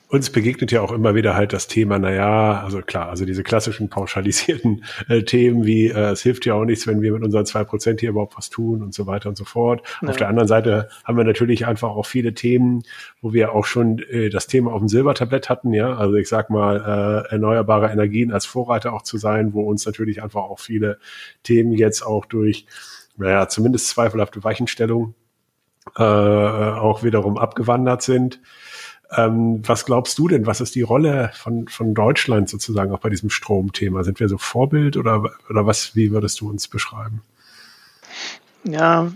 [0.09, 3.91] uns begegnet ja auch immer wieder halt das Thema, naja, also klar, also diese klassischen
[3.91, 7.63] pauschalisierten äh, Themen wie äh, es hilft ja auch nichts, wenn wir mit unseren zwei
[7.65, 9.83] Prozent hier überhaupt was tun und so weiter und so fort.
[10.01, 10.09] Ja.
[10.09, 12.83] Auf der anderen Seite haben wir natürlich einfach auch viele Themen,
[13.21, 15.95] wo wir auch schon äh, das Thema auf dem Silbertablett hatten, ja.
[15.95, 20.23] Also ich sag mal, äh, erneuerbare Energien als Vorreiter auch zu sein, wo uns natürlich
[20.23, 20.99] einfach auch viele
[21.43, 22.67] Themen jetzt auch durch,
[23.19, 25.15] naja, zumindest zweifelhafte Weichenstellung
[25.97, 28.41] äh, auch wiederum abgewandert sind.
[29.17, 30.47] Ähm, was glaubst du denn?
[30.47, 34.05] Was ist die Rolle von, von Deutschland sozusagen auch bei diesem Stromthema?
[34.05, 37.23] Sind wir so Vorbild oder, oder was, wie würdest du uns beschreiben?
[38.65, 39.11] Ja,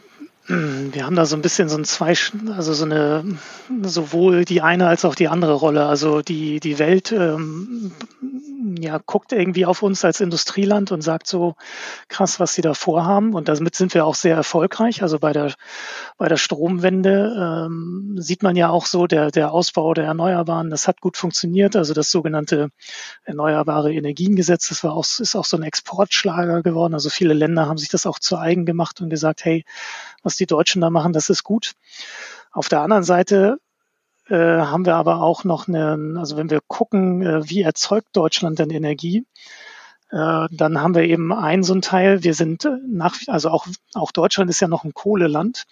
[0.49, 2.15] wir haben da so ein bisschen so ein zwei,
[2.57, 3.25] also so eine,
[3.83, 5.87] sowohl die eine als auch die andere Rolle.
[5.87, 7.93] Also die, die Welt ähm,
[8.81, 11.55] ja, guckt irgendwie auf uns als Industrieland und sagt so
[12.09, 13.35] krass, was sie da vorhaben.
[13.35, 15.03] Und damit sind wir auch sehr erfolgreich.
[15.03, 15.55] Also bei der,
[16.19, 20.89] bei der Stromwende ähm, sieht man ja auch so, der, der Ausbau der Erneuerbaren, das
[20.89, 21.77] hat gut funktioniert.
[21.77, 22.71] Also das sogenannte
[23.25, 26.95] Erneuerbare Energiengesetz, das war auch, ist auch so ein Exportschlager geworden.
[26.95, 29.65] Also viele Länder haben sich das auch zu eigen gemacht und gesagt, hey,
[30.23, 31.73] was die Deutschen da machen, das ist gut.
[32.53, 33.59] Auf der anderen Seite
[34.29, 38.59] äh, haben wir aber auch noch eine, also wenn wir gucken, äh, wie erzeugt Deutschland
[38.59, 39.27] denn Energie,
[40.11, 42.23] äh, dann haben wir eben einen so ein Teil.
[42.23, 45.65] Wir sind nach, also auch, auch Deutschland ist ja noch ein Kohleland.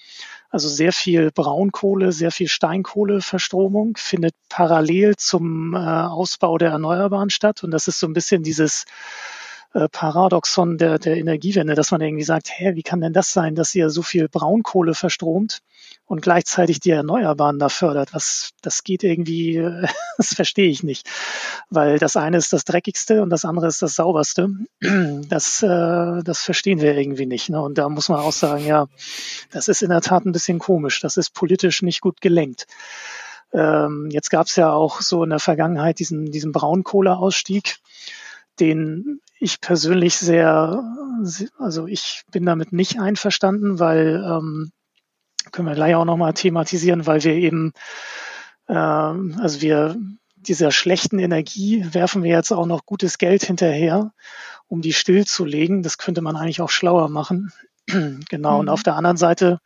[0.48, 7.62] Also sehr viel Braunkohle, sehr viel Steinkohleverstromung findet parallel zum äh, Ausbau der Erneuerbaren statt.
[7.62, 8.84] Und das ist so ein bisschen dieses
[9.72, 13.54] äh, Paradoxon der, der Energiewende, dass man irgendwie sagt, hä, wie kann denn das sein,
[13.54, 15.60] dass ihr so viel Braunkohle verstromt
[16.06, 18.12] und gleichzeitig die Erneuerbaren da fördert?
[18.12, 19.56] Was, das geht irgendwie,
[20.16, 21.08] das verstehe ich nicht.
[21.68, 24.48] Weil das eine ist das dreckigste und das andere ist das sauberste.
[25.28, 27.50] Das, äh, das verstehen wir irgendwie nicht.
[27.50, 27.60] Ne?
[27.60, 28.86] Und da muss man auch sagen, ja,
[29.52, 31.00] das ist in der Tat ein bisschen komisch.
[31.00, 32.66] Das ist politisch nicht gut gelenkt.
[33.52, 37.76] Ähm, jetzt gab es ja auch so in der Vergangenheit diesen, diesen Braunkohleausstieg
[38.58, 40.84] den ich persönlich sehr,
[41.58, 44.70] also ich bin damit nicht einverstanden, weil ähm,
[45.50, 47.72] können wir gleich auch nochmal thematisieren, weil wir eben,
[48.68, 49.96] ähm, also wir
[50.36, 54.12] dieser schlechten Energie werfen wir jetzt auch noch gutes Geld hinterher,
[54.68, 55.82] um die stillzulegen.
[55.82, 57.52] Das könnte man eigentlich auch schlauer machen.
[57.86, 58.54] genau.
[58.54, 58.60] Mhm.
[58.60, 59.60] Und auf der anderen Seite,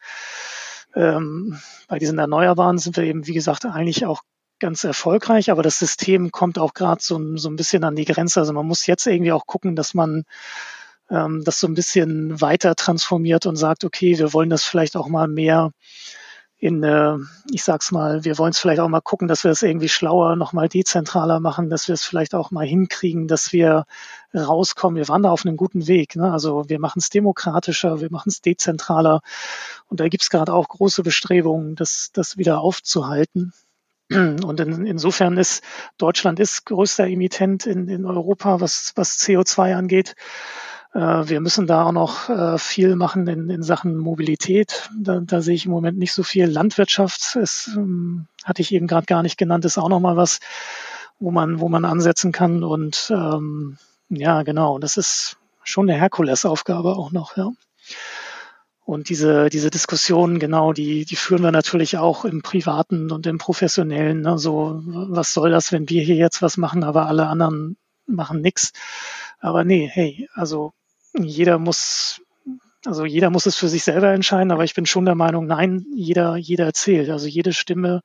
[0.95, 1.59] ähm,
[1.89, 4.23] bei diesen Erneuerbaren sind wir eben, wie gesagt, eigentlich auch
[4.65, 8.41] ganz erfolgreich, aber das System kommt auch gerade so, so ein bisschen an die Grenze.
[8.41, 10.25] Also man muss jetzt irgendwie auch gucken, dass man
[11.11, 15.09] ähm, das so ein bisschen weiter transformiert und sagt, okay, wir wollen das vielleicht auch
[15.09, 15.73] mal mehr
[16.57, 17.19] in, äh,
[17.53, 20.35] ich sag's mal, wir wollen es vielleicht auch mal gucken, dass wir es irgendwie schlauer,
[20.35, 23.85] nochmal dezentraler machen, dass wir es vielleicht auch mal hinkriegen, dass wir
[24.35, 24.97] rauskommen.
[24.97, 26.17] Wir waren da auf einem guten Weg.
[26.17, 26.33] Ne?
[26.33, 29.21] Also wir machen es demokratischer, wir machen es dezentraler.
[29.89, 33.53] Und da gibt's gerade auch große Bestrebungen, das, das wieder aufzuhalten.
[34.15, 35.63] Und in, insofern ist
[35.99, 40.15] Deutschland ist größter Emittent in, in Europa, was, was CO2 angeht.
[40.95, 44.89] Äh, wir müssen da auch noch äh, viel machen in, in Sachen Mobilität.
[44.97, 46.47] Da, da sehe ich im Moment nicht so viel.
[46.47, 50.39] Landwirtschaft ist, ähm, hatte ich eben gerade gar nicht genannt, ist auch noch mal was,
[51.19, 52.63] wo man, wo man ansetzen kann.
[52.63, 57.51] Und ähm, ja, genau, das ist schon eine Herkulesaufgabe auch noch, ja.
[58.85, 63.39] Und diese, diese Diskussionen, genau, die, die führen wir natürlich auch im Privaten und im
[63.39, 64.21] Professionellen.
[64.21, 64.39] Ne?
[64.39, 68.73] So, was soll das, wenn wir hier jetzt was machen, aber alle anderen machen nichts.
[69.41, 70.75] Aber nee, hey, also
[71.19, 72.21] jeder muss,
[72.85, 75.87] also jeder muss es für sich selber entscheiden, aber ich bin schon der Meinung, nein,
[75.95, 77.09] jeder, jeder zählt.
[77.09, 78.03] Also jede Stimme,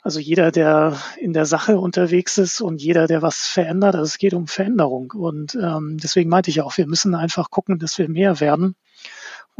[0.00, 4.18] also jeder, der in der Sache unterwegs ist und jeder, der was verändert, also es
[4.18, 5.10] geht um Veränderung.
[5.10, 8.76] Und ähm, deswegen meinte ich auch, wir müssen einfach gucken, dass wir mehr werden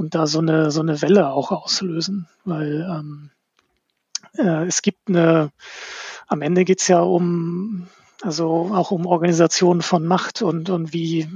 [0.03, 3.31] und da so eine, so eine Welle auch auslösen, weil ähm,
[4.37, 5.53] äh, es gibt eine,
[6.27, 7.87] am Ende geht's ja um,
[8.21, 11.29] also auch um Organisationen von Macht und, und wie,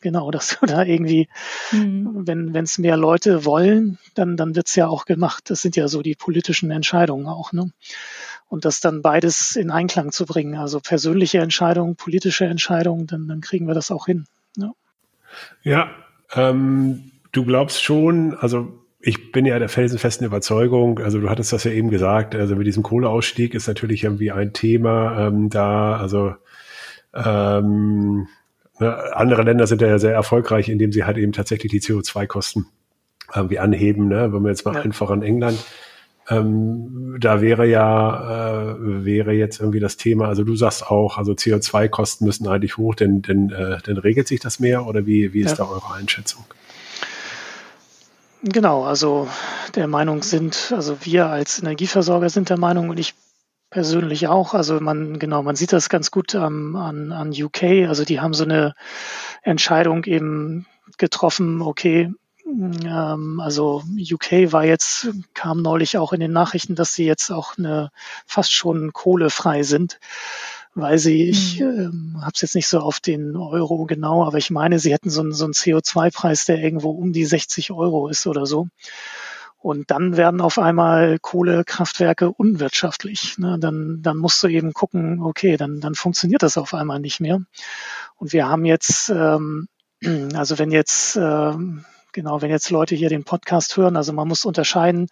[0.00, 1.28] genau, dass du da irgendwie,
[1.72, 2.26] mhm.
[2.26, 5.50] wenn es mehr Leute wollen, dann, dann wird's ja auch gemacht.
[5.50, 7.52] Das sind ja so die politischen Entscheidungen auch.
[7.52, 7.70] Ne?
[8.48, 13.42] Und das dann beides in Einklang zu bringen, also persönliche Entscheidungen, politische Entscheidungen, dann, dann
[13.42, 14.24] kriegen wir das auch hin.
[14.56, 14.72] Ne?
[15.62, 15.90] Ja,
[16.32, 18.68] ähm, du glaubst schon, also
[19.00, 22.66] ich bin ja der felsenfesten Überzeugung, also du hattest das ja eben gesagt, also mit
[22.66, 26.34] diesem Kohleausstieg ist natürlich irgendwie ein Thema ähm, da, also
[27.14, 28.28] ähm,
[28.78, 32.66] ne, andere Länder sind ja sehr erfolgreich, indem sie halt eben tatsächlich die CO2-Kosten
[33.34, 34.32] irgendwie anheben, ne?
[34.32, 34.82] wenn wir jetzt mal ja.
[34.82, 35.58] einfach an England,
[36.28, 41.32] ähm, da wäre ja, äh, wäre jetzt irgendwie das Thema, also du sagst auch, also
[41.32, 45.40] CO2-Kosten müssen eigentlich hoch, denn, denn, äh, denn regelt sich das mehr oder wie, wie
[45.40, 45.64] ist ja.
[45.64, 46.44] da eure Einschätzung?
[48.42, 49.28] Genau, also
[49.74, 53.14] der Meinung sind, also wir als Energieversorger sind der Meinung und ich
[53.68, 54.54] persönlich auch.
[54.54, 57.86] Also man, genau, man sieht das ganz gut ähm, an, an UK.
[57.86, 58.74] Also die haben so eine
[59.42, 62.12] Entscheidung eben getroffen, okay,
[62.46, 67.58] ähm, also UK war jetzt, kam neulich auch in den Nachrichten, dass sie jetzt auch
[67.58, 67.90] eine
[68.26, 70.00] fast schon kohlefrei sind
[70.74, 72.16] weil sie, ich mhm.
[72.16, 75.10] äh, habe es jetzt nicht so auf den Euro genau, aber ich meine, sie hätten
[75.10, 78.68] so einen, so einen CO2-Preis, der irgendwo um die 60 Euro ist oder so.
[79.62, 83.36] Und dann werden auf einmal Kohlekraftwerke unwirtschaftlich.
[83.36, 83.58] Ne?
[83.60, 87.42] Dann, dann musst du eben gucken, okay, dann, dann funktioniert das auf einmal nicht mehr.
[88.16, 89.68] Und wir haben jetzt, ähm,
[90.34, 94.44] also wenn jetzt ähm, genau, wenn jetzt Leute hier den Podcast hören, also man muss
[94.44, 95.08] unterscheiden.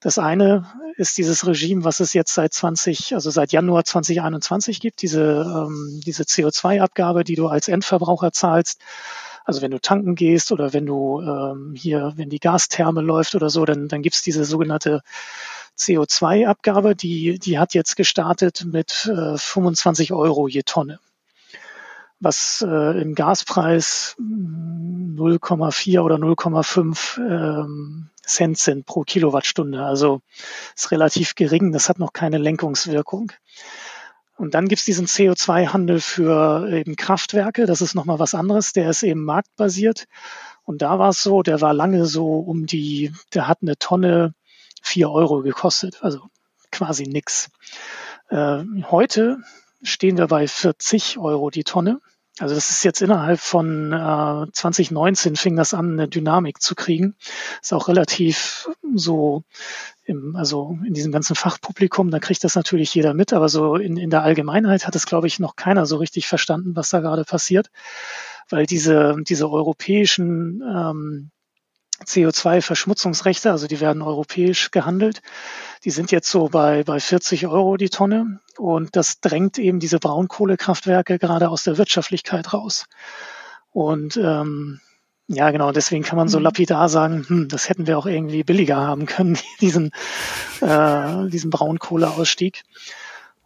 [0.00, 5.02] Das eine ist dieses Regime, was es jetzt seit 20, also seit Januar 2021 gibt,
[5.02, 8.80] diese, ähm, diese CO2-Abgabe, die du als Endverbraucher zahlst.
[9.44, 13.48] Also wenn du tanken gehst oder wenn du ähm, hier, wenn die Gastherme läuft oder
[13.48, 15.02] so, dann, dann gibt's diese sogenannte
[15.78, 20.98] CO2-Abgabe, die, die hat jetzt gestartet mit äh, 25 Euro je Tonne
[22.20, 29.84] was äh, im Gaspreis 0,4 oder 0,5 ähm, Cent sind pro Kilowattstunde.
[29.84, 30.20] Also
[30.74, 31.72] ist relativ gering.
[31.72, 33.32] Das hat noch keine Lenkungswirkung.
[34.36, 37.66] Und dann gibt's diesen CO2-Handel für eben Kraftwerke.
[37.66, 38.72] Das ist nochmal was anderes.
[38.72, 40.06] Der ist eben marktbasiert.
[40.64, 44.34] Und da war es so, der war lange so um die, der hat eine Tonne
[44.82, 46.02] vier Euro gekostet.
[46.02, 46.20] Also
[46.70, 47.50] quasi nix.
[48.28, 49.38] Äh, heute
[49.86, 52.00] stehen wir bei 40 Euro die Tonne.
[52.38, 57.16] Also das ist jetzt innerhalb von äh, 2019 fing das an, eine Dynamik zu kriegen.
[57.62, 59.42] Ist auch relativ so
[60.04, 63.96] im, also in diesem ganzen Fachpublikum, da kriegt das natürlich jeder mit, aber so in,
[63.96, 67.24] in der Allgemeinheit hat es, glaube ich, noch keiner so richtig verstanden, was da gerade
[67.24, 67.70] passiert,
[68.50, 71.30] weil diese, diese europäischen ähm,
[72.04, 75.22] CO2-Verschmutzungsrechte, also die werden europäisch gehandelt.
[75.84, 79.98] Die sind jetzt so bei, bei 40 Euro die Tonne und das drängt eben diese
[79.98, 82.86] Braunkohlekraftwerke gerade aus der Wirtschaftlichkeit raus.
[83.72, 84.80] Und ähm,
[85.28, 86.44] ja, genau, deswegen kann man so mhm.
[86.44, 89.90] lapidar sagen, hm, das hätten wir auch irgendwie billiger haben können, diesen,
[90.60, 92.62] äh, diesen Braunkohleausstieg.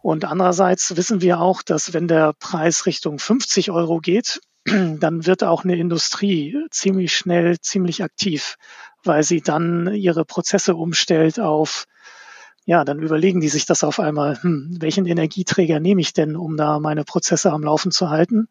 [0.01, 5.43] Und andererseits wissen wir auch, dass wenn der Preis Richtung 50 Euro geht, dann wird
[5.43, 8.57] auch eine Industrie ziemlich schnell ziemlich aktiv,
[9.03, 11.85] weil sie dann ihre Prozesse umstellt auf,
[12.65, 16.57] ja, dann überlegen die sich das auf einmal, hm, welchen Energieträger nehme ich denn, um
[16.57, 18.47] da meine Prozesse am Laufen zu halten?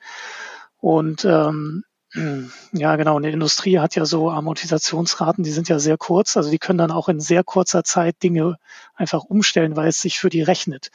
[0.79, 1.85] Und ähm,
[2.73, 3.17] ja, genau.
[3.17, 6.37] Eine Industrie hat ja so Amortisationsraten, die sind ja sehr kurz.
[6.37, 8.57] Also die können dann auch in sehr kurzer Zeit Dinge
[8.95, 10.91] einfach umstellen, weil es sich für die rechnet.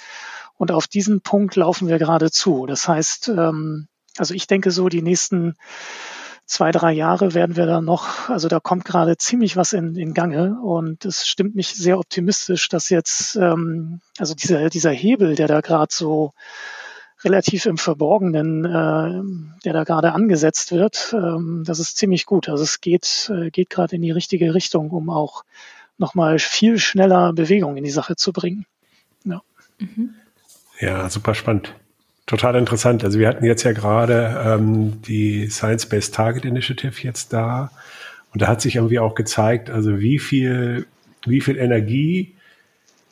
[0.58, 2.66] Und auf diesen Punkt laufen wir gerade zu.
[2.66, 5.56] Das heißt, ähm, also ich denke so, die nächsten
[6.46, 10.14] zwei, drei Jahre werden wir da noch, also da kommt gerade ziemlich was in, in
[10.14, 15.48] Gange und es stimmt mich sehr optimistisch, dass jetzt, ähm, also dieser, dieser Hebel, der
[15.48, 16.34] da gerade so
[17.24, 22.50] relativ im Verborgenen, äh, der da gerade angesetzt wird, ähm, das ist ziemlich gut.
[22.50, 25.44] Also es geht, äh, geht gerade in die richtige Richtung, um auch
[25.98, 28.66] nochmal viel schneller Bewegung in die Sache zu bringen.
[29.24, 29.42] Ja,
[29.80, 30.14] mhm.
[30.80, 31.74] ja super spannend.
[32.26, 33.04] Total interessant.
[33.04, 37.72] Also wir hatten jetzt ja gerade ähm, die Science-Based Target Initiative jetzt da
[38.34, 40.88] und da hat sich irgendwie auch gezeigt, also wie viel,
[41.26, 42.36] wie viel Energie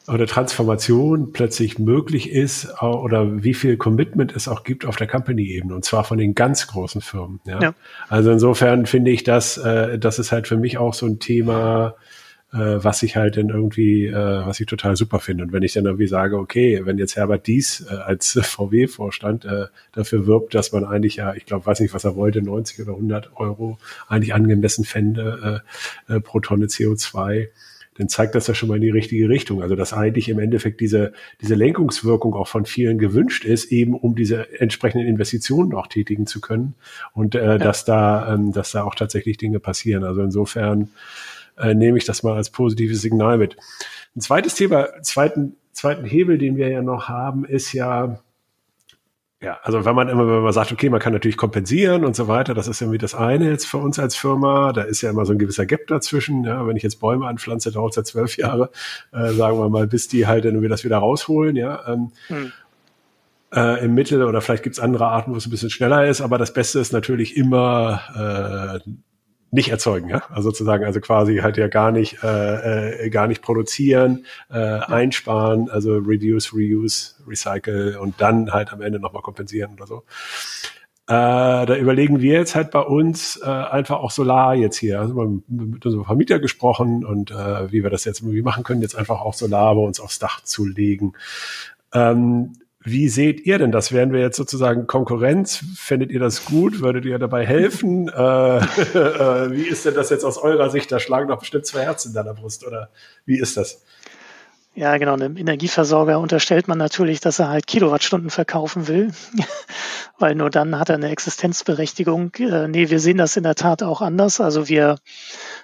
[0.08, 5.74] oder Transformation plötzlich möglich ist oder wie viel Commitment es auch gibt auf der Company-Ebene
[5.74, 7.40] und zwar von den ganz großen Firmen.
[7.46, 7.62] Ja?
[7.62, 7.74] ja.
[8.10, 11.96] Also insofern finde ich das, äh, das ist halt für mich auch so ein Thema,
[12.56, 15.44] was ich halt dann irgendwie, äh, was ich total super finde.
[15.44, 19.66] Und wenn ich dann irgendwie sage, okay, wenn jetzt Herbert Dies äh, als VW-Vorstand äh,
[19.92, 22.92] dafür wirbt, dass man eigentlich ja, ich glaube, weiß nicht, was er wollte, 90 oder
[22.92, 25.64] 100 Euro eigentlich angemessen fände
[26.08, 27.48] äh, äh, pro Tonne CO2,
[27.98, 29.62] dann zeigt das ja schon mal in die richtige Richtung.
[29.62, 34.16] Also dass eigentlich im Endeffekt diese, diese Lenkungswirkung auch von vielen gewünscht ist, eben um
[34.16, 36.76] diese entsprechenden Investitionen auch tätigen zu können
[37.14, 37.58] und äh, ja.
[37.58, 40.04] dass da, ähm, dass da auch tatsächlich Dinge passieren.
[40.04, 40.90] Also insofern
[41.58, 43.58] äh, nehme ich das mal als positives Signal mit.
[44.16, 48.20] Ein zweites Thema, zweiten, zweiten Hebel, den wir ja noch haben, ist ja,
[49.44, 52.30] ja, also wenn man immer, wenn man sagt, okay, man kann natürlich kompensieren und so
[52.30, 54.72] weiter, das ist irgendwie das eine jetzt für uns als Firma.
[54.72, 56.46] Da ist ja immer so ein gewisser Gap dazwischen.
[56.46, 58.70] Ja, wenn ich jetzt Bäume anpflanze, dauert es ja zwölf Jahre,
[59.12, 61.58] äh, sagen wir mal, bis die halt irgendwie das wieder rausholen.
[61.58, 62.54] Ja, ähm, hm.
[63.54, 66.22] äh, im Mittel oder vielleicht gibt's andere Arten, wo es ein bisschen schneller ist.
[66.22, 68.90] Aber das Beste ist natürlich immer äh,
[69.54, 73.44] nicht erzeugen, ja, also sozusagen, also quasi halt ja gar nicht, äh, äh, gar nicht
[73.44, 74.80] produzieren, äh, ja.
[74.80, 80.04] einsparen, also reduce, reuse, recycle und dann halt am Ende nochmal kompensieren oder so.
[81.06, 85.00] Äh, da überlegen wir jetzt halt bei uns äh, einfach auch Solar jetzt hier.
[85.00, 88.64] Also wir haben mit unserem Vermieter gesprochen und äh, wie wir das jetzt irgendwie machen
[88.64, 91.14] können, jetzt einfach auch Solar bei uns aufs Dach zu legen.
[91.94, 93.92] Ähm, wie seht ihr denn das?
[93.92, 95.64] Wären wir jetzt sozusagen Konkurrenz?
[95.76, 96.82] Fändet ihr das gut?
[96.82, 98.10] Würdet ihr dabei helfen?
[98.16, 100.92] äh, äh, wie ist denn das jetzt aus eurer Sicht?
[100.92, 102.90] Da schlagen doch bestimmt zwei Herzen in deiner Brust, oder
[103.26, 103.84] wie ist das?
[104.76, 105.14] Ja, genau.
[105.14, 109.12] Einem Energieversorger unterstellt man natürlich, dass er halt Kilowattstunden verkaufen will,
[110.18, 112.34] weil nur dann hat er eine Existenzberechtigung.
[112.40, 114.42] Äh, nee, wir sehen das in der Tat auch anders.
[114.42, 114.98] Also wir,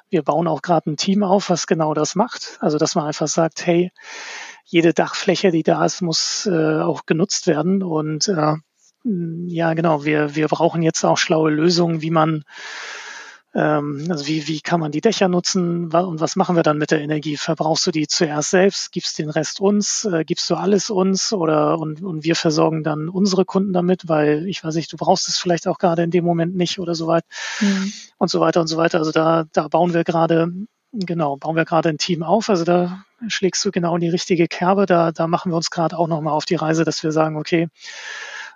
[0.10, 2.58] wir bauen auch gerade ein Team auf, was genau das macht.
[2.60, 3.92] Also dass man einfach sagt, hey,
[4.70, 7.84] jede Dachfläche, die da ist, muss äh, auch genutzt werden.
[7.84, 8.54] Und äh,
[9.04, 12.44] ja, genau, wir, wir brauchen jetzt auch schlaue Lösungen, wie man
[13.56, 16.92] ähm, also wie, wie kann man die Dächer nutzen und was machen wir dann mit
[16.92, 17.36] der Energie?
[17.36, 21.80] Verbrauchst du die zuerst selbst, gibst den Rest uns, äh, gibst du alles uns oder
[21.80, 25.40] und, und wir versorgen dann unsere Kunden damit, weil ich weiß nicht, du brauchst es
[25.40, 27.24] vielleicht auch gerade in dem Moment nicht oder so weit
[27.60, 27.92] mhm.
[28.20, 29.00] und so weiter und so weiter.
[29.00, 30.52] Also da, da bauen wir gerade
[30.92, 32.50] Genau, bauen wir gerade ein Team auf.
[32.50, 34.86] Also da schlägst du genau in die richtige Kerbe.
[34.86, 37.68] Da, da machen wir uns gerade auch nochmal auf die Reise, dass wir sagen, okay,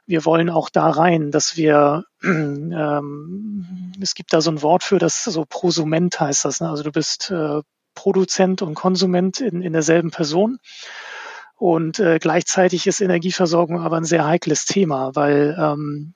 [0.06, 5.00] wir wollen auch da rein, dass wir, ähm, es gibt da so ein Wort für,
[5.00, 6.60] das so Prosument heißt das.
[6.62, 6.70] Ne?
[6.70, 7.62] Also du bist äh,
[7.96, 10.60] Produzent und Konsument in, in derselben Person.
[11.56, 16.14] Und äh, gleichzeitig ist Energieversorgung aber ein sehr heikles Thema, weil ähm,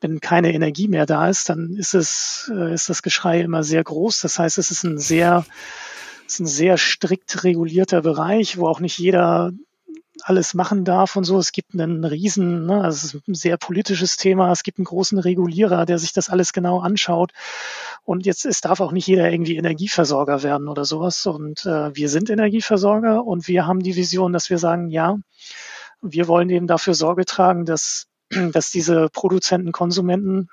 [0.00, 3.82] wenn keine Energie mehr da ist, dann ist es, äh, ist das Geschrei immer sehr
[3.82, 4.20] groß.
[4.20, 5.44] Das heißt, es ist ein sehr,
[6.26, 9.52] ist ein sehr strikt regulierter Bereich, wo auch nicht jeder
[10.22, 11.38] alles machen darf und so.
[11.38, 14.50] Es gibt einen riesen, ne, also es ist ein sehr politisches Thema.
[14.50, 17.32] Es gibt einen großen Regulierer, der sich das alles genau anschaut.
[18.04, 21.26] Und jetzt, es darf auch nicht jeder irgendwie Energieversorger werden oder sowas.
[21.26, 25.18] Und äh, wir sind Energieversorger und wir haben die Vision, dass wir sagen, ja,
[26.00, 28.08] wir wollen eben dafür Sorge tragen, dass
[28.52, 30.48] dass diese Produzenten, Konsumenten,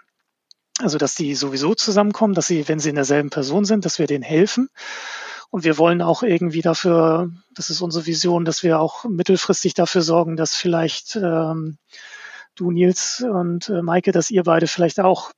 [0.80, 4.08] also dass die sowieso zusammenkommen, dass sie, wenn sie in derselben Person sind, dass wir
[4.08, 4.70] denen helfen.
[5.54, 10.02] Und wir wollen auch irgendwie dafür, das ist unsere Vision, dass wir auch mittelfristig dafür
[10.02, 11.78] sorgen, dass vielleicht ähm,
[12.56, 15.32] du, Nils und äh, Maike, dass ihr beide vielleicht auch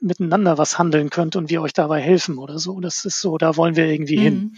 [0.00, 2.80] miteinander was handeln könnt und wir euch dabei helfen oder so.
[2.80, 4.22] Das ist so, da wollen wir irgendwie mhm.
[4.22, 4.56] hin.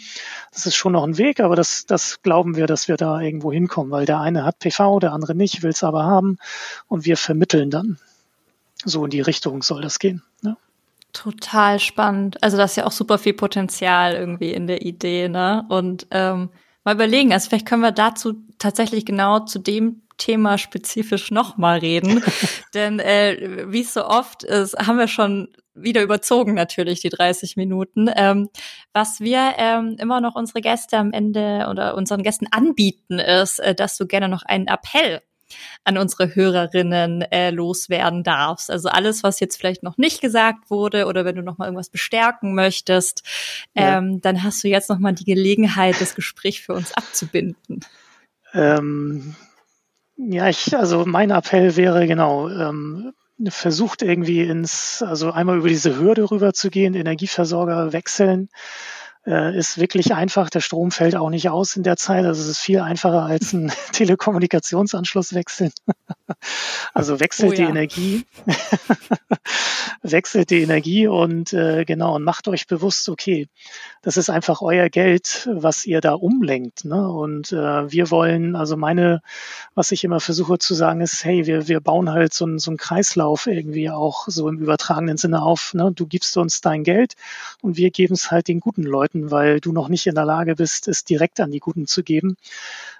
[0.53, 3.51] Das ist schon noch ein Weg, aber das, das glauben wir, dass wir da irgendwo
[3.51, 6.39] hinkommen, weil der eine hat PV, der andere nicht, will es aber haben
[6.87, 7.99] und wir vermitteln dann.
[8.85, 10.23] So in die Richtung soll das gehen.
[10.41, 10.57] Ne?
[11.21, 12.43] Total spannend.
[12.43, 15.67] Also das ist ja auch super viel Potenzial irgendwie in der Idee, ne?
[15.69, 16.49] Und ähm,
[16.83, 22.25] mal überlegen, also vielleicht können wir dazu tatsächlich genau zu dem Thema spezifisch nochmal reden.
[22.75, 27.59] Denn äh, wie es so oft ist, haben wir schon wieder überzogen natürlich die 30
[27.59, 28.11] Minuten.
[28.17, 28.49] Ähm,
[28.95, 33.75] was wir ähm, immer noch unsere Gäste am Ende oder unseren Gästen anbieten, ist, äh,
[33.75, 35.21] dass du gerne noch einen Appell
[35.85, 38.71] an unsere Hörerinnen äh, loswerden darfst.
[38.71, 41.91] Also alles, was jetzt vielleicht noch nicht gesagt wurde oder wenn du noch mal irgendwas
[41.91, 43.23] bestärken möchtest,
[43.75, 44.19] ähm, ja.
[44.23, 47.81] dann hast du jetzt noch mal die Gelegenheit, das Gespräch für uns abzubinden.
[48.53, 49.37] Ähm,
[50.17, 53.13] ja, ich, also mein Appell wäre genau, ähm,
[53.49, 58.51] versucht irgendwie ins, also einmal über diese Hürde rüber zu gehen, Energieversorger wechseln,
[59.27, 60.51] äh, ist wirklich einfach.
[60.51, 62.25] Der Strom fällt auch nicht aus in der Zeit.
[62.25, 65.73] Also es ist viel einfacher als ein Telekommunikationsanschluss wechseln.
[66.95, 67.59] also wechselt oh, ja.
[67.59, 68.27] die Energie,
[70.03, 73.49] wechselt die Energie und äh, genau und macht euch bewusst, okay,
[74.03, 76.85] das ist einfach euer Geld, was ihr da umlenkt.
[76.85, 77.09] Ne?
[77.09, 79.21] Und äh, wir wollen, also meine,
[79.75, 82.71] was ich immer versuche zu sagen, ist, hey, wir, wir bauen halt so, ein, so
[82.71, 85.75] einen Kreislauf irgendwie auch so im übertragenen Sinne auf.
[85.75, 85.93] Ne?
[85.95, 87.15] Du gibst uns dein Geld
[87.61, 90.55] und wir geben es halt den guten Leuten, weil du noch nicht in der Lage
[90.55, 92.37] bist, es direkt an die Guten zu geben.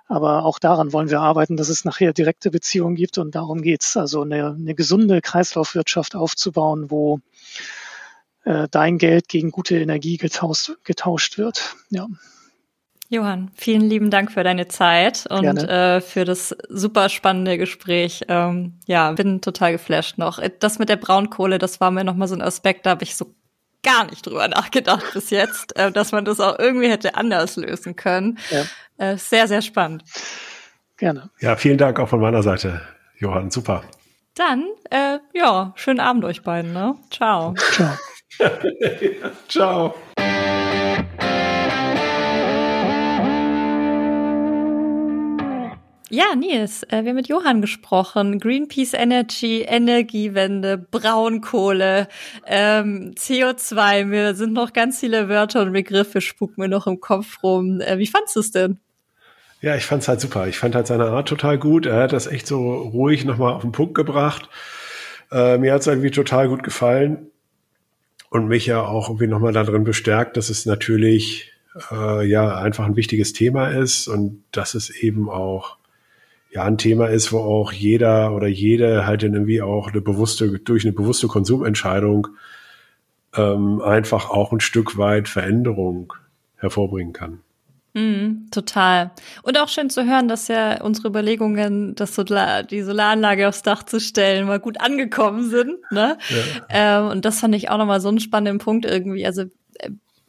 [0.07, 3.97] Aber auch daran wollen wir arbeiten, dass es nachher direkte Beziehungen gibt und darum geht's.
[3.97, 7.21] Also eine, eine gesunde Kreislaufwirtschaft aufzubauen, wo
[8.45, 11.77] äh, dein Geld gegen gute Energie getauscht, getauscht wird.
[11.91, 12.09] Ja.
[13.13, 18.23] Johann, vielen lieben Dank für deine Zeit und äh, für das super spannende Gespräch.
[18.29, 20.41] Ähm, ja, bin total geflasht noch.
[20.61, 23.35] Das mit der Braunkohle, das war mir nochmal so ein Aspekt, da habe ich so
[23.83, 27.97] gar nicht drüber nachgedacht bis jetzt, äh, dass man das auch irgendwie hätte anders lösen
[27.97, 28.39] können.
[28.51, 29.13] Ja.
[29.13, 30.05] Äh, sehr, sehr spannend.
[30.97, 31.31] Gerne.
[31.41, 32.83] Ja, vielen Dank auch von meiner Seite,
[33.17, 33.51] Johann.
[33.51, 33.83] Super.
[34.35, 36.73] Dann, äh, ja, schönen Abend euch beiden.
[36.73, 36.97] Ne?
[37.11, 37.55] Ciao.
[37.73, 37.97] Ciao.
[39.49, 39.95] Ciao.
[46.13, 48.41] Ja, Nils, äh, wir haben mit Johann gesprochen.
[48.41, 52.09] Greenpeace Energy, Energiewende, Braunkohle,
[52.49, 54.07] ähm, CO2.
[54.07, 57.81] Mir sind noch ganz viele Wörter und Begriffe spucken mir noch im Kopf rum.
[57.81, 58.81] Äh, wie fandst du es denn?
[59.61, 60.49] Ja, ich fand's halt super.
[60.49, 61.87] Ich fand halt seine Art total gut.
[61.87, 64.49] Er hat das echt so ruhig nochmal auf den Punkt gebracht.
[65.31, 67.31] Äh, mir hat's irgendwie total gut gefallen
[68.31, 71.53] und mich ja auch irgendwie nochmal darin bestärkt, dass es natürlich
[71.93, 75.79] äh, ja einfach ein wichtiges Thema ist und dass es eben auch
[76.53, 80.85] ja ein Thema ist, wo auch jeder oder jede halt irgendwie auch eine bewusste, durch
[80.85, 82.29] eine bewusste Konsumentscheidung
[83.37, 86.13] ähm, einfach auch ein Stück weit Veränderung
[86.57, 87.41] hervorbringen kann.
[87.95, 89.11] Mm, total.
[89.43, 93.83] Und auch schön zu hören, dass ja unsere Überlegungen, das Solar, die Solaranlage aufs Dach
[93.83, 95.79] zu stellen, mal gut angekommen sind.
[95.91, 96.17] Ne?
[96.69, 97.01] Ja.
[97.01, 99.27] Ähm, und das fand ich auch nochmal so einen spannenden Punkt irgendwie.
[99.27, 99.45] Also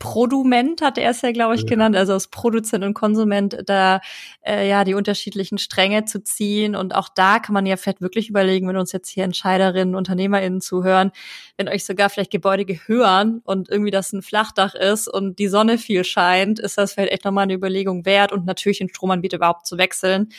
[0.02, 1.68] Produment hat er es ja, glaube ich, ja.
[1.68, 4.02] genannt, also aus Produzent und Konsument da
[4.42, 6.76] äh, ja die unterschiedlichen Stränge zu ziehen.
[6.76, 10.60] Und auch da kann man ja vielleicht wirklich überlegen, wenn uns jetzt hier Entscheiderinnen, UnternehmerInnen
[10.60, 11.12] zuhören,
[11.56, 15.78] wenn euch sogar vielleicht Gebäude gehören und irgendwie das ein Flachdach ist und die Sonne
[15.78, 19.68] viel scheint, ist das vielleicht echt nochmal eine Überlegung wert und natürlich den Stromanbieter überhaupt
[19.68, 20.30] zu wechseln.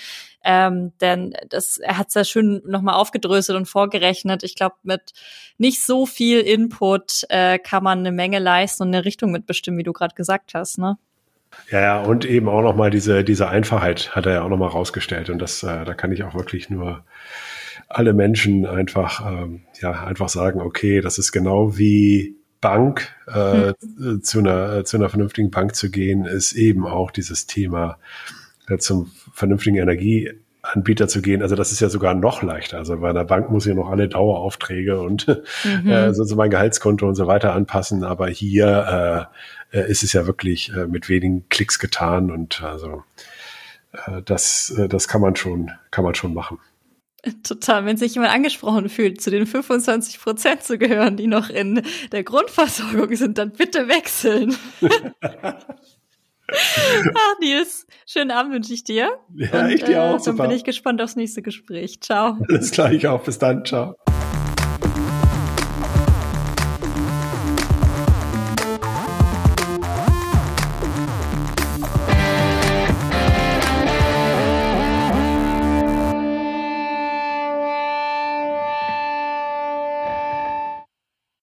[0.45, 4.43] Ähm, denn das, er hat es ja schön nochmal aufgedröselt und vorgerechnet.
[4.43, 5.13] Ich glaube, mit
[5.59, 9.85] nicht so viel Input äh, kann man eine Menge leisten und eine Richtung mitbestimmen, wie
[9.85, 10.99] du gerade gesagt hast, ne?
[11.71, 15.29] Ja, ja, und eben auch nochmal diese, diese Einfachheit hat er ja auch nochmal rausgestellt.
[15.31, 17.05] Und das, äh, da kann ich auch wirklich nur
[17.89, 24.23] alle Menschen einfach, ähm, ja, einfach sagen, okay, das ist genau wie Bank, äh, hm.
[24.23, 27.99] zu einer, zu einer vernünftigen Bank zu gehen, ist eben auch dieses Thema
[28.79, 31.43] zum vernünftigen Energieanbieter zu gehen.
[31.43, 32.79] Also das ist ja sogar noch leichter.
[32.79, 35.27] Also bei einer Bank muss ich noch alle Daueraufträge und
[35.65, 35.91] mhm.
[35.91, 38.05] äh, so, so mein Gehaltskonto und so weiter anpassen.
[38.05, 39.29] Aber hier
[39.73, 43.03] äh, äh, ist es ja wirklich äh, mit wenigen Klicks getan und also
[43.93, 46.59] äh, das, äh, das kann man schon, kann man schon machen.
[47.45, 51.83] Total, wenn sich jemand angesprochen fühlt, zu den 25 Prozent zu gehören, die noch in
[52.11, 54.57] der Grundversorgung sind, dann bitte wechseln.
[57.15, 59.19] Ach, Nils, schönen Abend wünsche ich dir.
[59.35, 60.21] Ja, Und, ich dir auch.
[60.21, 62.01] Äh, dann bin ich gespannt aufs nächste Gespräch.
[62.01, 62.39] Ciao.
[62.49, 63.23] Alles gleich auch.
[63.23, 63.65] Bis dann.
[63.65, 63.97] Ciao.